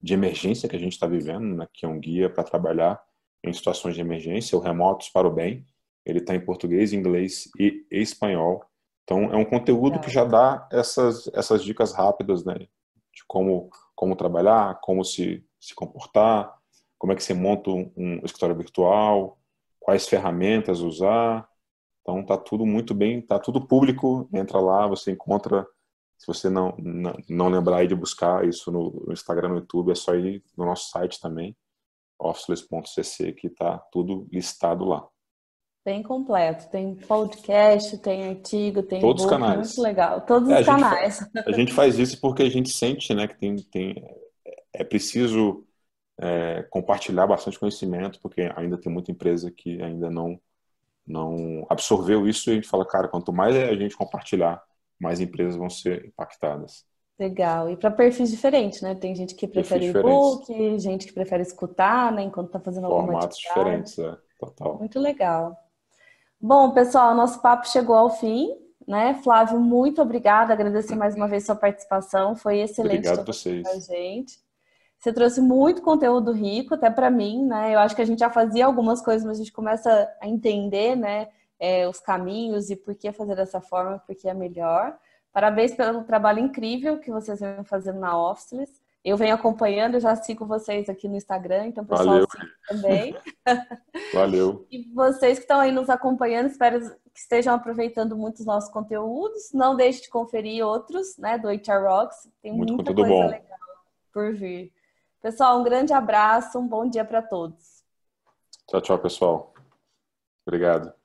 de 0.00 0.14
emergência 0.14 0.68
que 0.68 0.76
a 0.76 0.78
gente 0.78 0.92
está 0.92 1.06
vivendo, 1.06 1.56
né, 1.56 1.66
que 1.72 1.84
é 1.84 1.88
um 1.88 1.98
guia 1.98 2.30
para 2.30 2.44
trabalhar 2.44 3.02
em 3.42 3.52
situações 3.52 3.94
de 3.94 4.00
emergência, 4.00 4.56
o 4.56 4.60
Remotos 4.60 5.08
para 5.08 5.26
o 5.26 5.32
Bem. 5.32 5.64
Ele 6.04 6.18
está 6.18 6.34
em 6.34 6.40
português, 6.40 6.92
inglês 6.92 7.50
e 7.58 7.84
espanhol. 7.90 8.64
Então 9.04 9.32
é 9.32 9.36
um 9.36 9.44
conteúdo 9.44 10.00
que 10.00 10.10
já 10.10 10.24
dá 10.24 10.68
essas, 10.70 11.28
essas 11.34 11.64
dicas 11.64 11.92
rápidas, 11.92 12.44
né, 12.44 12.54
de 12.54 13.24
como 13.26 13.70
como 13.96 14.14
trabalhar, 14.14 14.78
como 14.82 15.02
se, 15.02 15.42
se 15.58 15.74
comportar, 15.74 16.54
como 16.98 17.12
é 17.12 17.16
que 17.16 17.24
você 17.24 17.32
monta 17.32 17.70
um, 17.70 17.90
um 17.96 18.16
escritório 18.22 18.54
virtual, 18.54 19.38
quais 19.80 20.06
ferramentas 20.06 20.80
usar. 20.80 21.48
Então 22.02 22.24
tá 22.24 22.36
tudo 22.36 22.66
muito 22.66 22.94
bem, 22.94 23.20
tá 23.22 23.38
tudo 23.38 23.66
público, 23.66 24.28
entra 24.32 24.60
lá, 24.60 24.86
você 24.86 25.10
encontra, 25.10 25.66
se 26.16 26.26
você 26.26 26.48
não, 26.48 26.74
não, 26.78 27.14
não 27.28 27.48
lembrar 27.48 27.78
aí 27.78 27.86
de 27.86 27.94
buscar 27.94 28.46
isso 28.46 28.70
no, 28.70 29.04
no 29.06 29.12
Instagram, 29.12 29.48
no 29.48 29.56
YouTube, 29.56 29.92
é 29.92 29.94
só 29.94 30.14
ir 30.14 30.42
no 30.56 30.64
nosso 30.64 30.90
site 30.90 31.20
também. 31.20 31.56
officeless.cc, 32.18 33.32
que 33.32 33.48
está 33.48 33.78
tudo 33.92 34.26
listado 34.32 34.84
lá. 34.84 35.06
Bem 35.84 36.02
completo. 36.02 36.68
Tem 36.68 36.96
podcast, 36.96 37.96
tem 37.98 38.28
artigo, 38.28 38.82
tem 38.82 39.00
Todos 39.00 39.22
os 39.22 39.30
canais. 39.30 39.68
Muito 39.68 39.82
legal. 39.82 40.20
Todos 40.22 40.48
é, 40.48 40.60
os 40.60 40.68
a 40.68 40.72
canais. 40.72 41.18
Gente, 41.18 41.48
a 41.48 41.52
gente 41.52 41.72
faz 41.72 41.98
isso 41.98 42.20
porque 42.20 42.42
a 42.42 42.50
gente 42.50 42.70
sente 42.70 43.14
né, 43.14 43.28
que 43.28 43.38
tem, 43.38 43.56
tem, 43.56 44.04
é 44.72 44.82
preciso 44.82 45.64
é, 46.18 46.64
compartilhar 46.70 47.26
bastante 47.26 47.58
conhecimento, 47.58 48.18
porque 48.20 48.50
ainda 48.56 48.76
tem 48.76 48.90
muita 48.90 49.12
empresa 49.12 49.50
que 49.50 49.80
ainda 49.80 50.10
não, 50.10 50.40
não 51.06 51.64
absorveu 51.68 52.26
isso 52.26 52.50
e 52.50 52.52
a 52.52 52.54
gente 52.56 52.68
fala, 52.68 52.84
cara, 52.84 53.06
quanto 53.06 53.32
mais 53.32 53.54
a 53.54 53.74
gente 53.76 53.96
compartilhar, 53.96 54.60
mais 55.00 55.20
empresas 55.20 55.56
vão 55.56 55.68
ser 55.70 56.06
impactadas. 56.06 56.84
Legal. 57.18 57.70
E 57.70 57.76
para 57.76 57.90
perfis 57.90 58.30
diferentes, 58.30 58.82
né? 58.82 58.94
Tem 58.94 59.14
gente 59.14 59.34
que 59.34 59.48
prefere 59.48 59.86
e-book, 59.86 60.78
gente 60.78 61.06
que 61.06 61.12
prefere 61.12 61.42
escutar, 61.42 62.12
né? 62.12 62.22
Enquanto 62.22 62.48
está 62.48 62.60
fazendo 62.60 62.86
alguma 62.86 63.04
Formatos 63.04 63.38
diferentes, 63.38 63.98
é. 63.98 64.16
Total. 64.38 64.78
Muito 64.78 65.00
legal. 65.00 65.56
Bom, 66.38 66.72
pessoal, 66.72 67.14
nosso 67.14 67.40
papo 67.40 67.66
chegou 67.66 67.96
ao 67.96 68.10
fim, 68.10 68.50
né? 68.86 69.14
Flávio, 69.24 69.58
muito 69.58 70.02
obrigada. 70.02 70.52
Agradecer 70.52 70.94
mais 70.94 71.14
uma 71.14 71.26
vez 71.26 71.46
sua 71.46 71.56
participação. 71.56 72.36
Foi 72.36 72.58
excelente 72.58 73.08
Obrigado 73.08 73.26
vocês. 73.26 73.66
a 73.66 73.78
gente. 73.78 74.38
Você 74.98 75.12
trouxe 75.12 75.40
muito 75.40 75.82
conteúdo 75.82 76.32
rico, 76.32 76.74
até 76.74 76.90
para 76.90 77.10
mim, 77.10 77.46
né? 77.46 77.74
Eu 77.74 77.78
acho 77.78 77.96
que 77.96 78.02
a 78.02 78.04
gente 78.04 78.18
já 78.18 78.28
fazia 78.30 78.66
algumas 78.66 79.00
coisas, 79.00 79.26
mas 79.26 79.38
a 79.38 79.42
gente 79.42 79.52
começa 79.52 80.10
a 80.20 80.28
entender, 80.28 80.96
né? 80.96 81.28
É, 81.58 81.88
os 81.88 81.98
caminhos 82.00 82.70
e 82.70 82.76
por 82.76 82.94
que 82.94 83.10
fazer 83.12 83.34
dessa 83.34 83.60
forma, 83.60 83.98
porque 84.06 84.28
é 84.28 84.34
melhor. 84.34 84.98
Parabéns 85.32 85.74
pelo 85.74 86.04
trabalho 86.04 86.38
incrível 86.38 86.98
que 86.98 87.10
vocês 87.10 87.40
vêm 87.40 87.64
fazendo 87.64 88.00
na 88.00 88.18
Officeless. 88.18 88.80
Eu 89.04 89.16
venho 89.16 89.34
acompanhando, 89.34 89.94
eu 89.94 90.00
já 90.00 90.16
sigo 90.16 90.44
vocês 90.44 90.88
aqui 90.88 91.06
no 91.06 91.16
Instagram, 91.16 91.66
então 91.66 91.84
pessoal 91.84 92.06
Valeu. 92.06 92.26
também. 92.66 93.16
Valeu. 94.12 94.66
E 94.70 94.92
vocês 94.92 95.38
que 95.38 95.44
estão 95.44 95.60
aí 95.60 95.70
nos 95.70 95.88
acompanhando, 95.88 96.46
espero 96.46 96.80
que 97.14 97.20
estejam 97.20 97.54
aproveitando 97.54 98.16
muito 98.16 98.40
os 98.40 98.46
nossos 98.46 98.70
conteúdos. 98.70 99.52
Não 99.52 99.76
deixe 99.76 100.02
de 100.02 100.08
conferir 100.08 100.66
outros, 100.66 101.16
né, 101.18 101.38
do 101.38 101.48
HR 101.48 101.84
Rocks. 101.86 102.28
Tem 102.42 102.52
muito 102.52 102.74
muita 102.74 102.92
coisa 102.92 103.08
bom. 103.08 103.28
legal 103.28 103.58
por 104.12 104.32
vir. 104.32 104.72
Pessoal, 105.20 105.60
um 105.60 105.62
grande 105.62 105.92
abraço, 105.92 106.58
um 106.58 106.66
bom 106.66 106.88
dia 106.88 107.04
para 107.04 107.20
todos. 107.20 107.84
Tchau, 108.66 108.80
tchau, 108.80 108.98
pessoal. 108.98 109.54
Obrigado. 110.46 110.95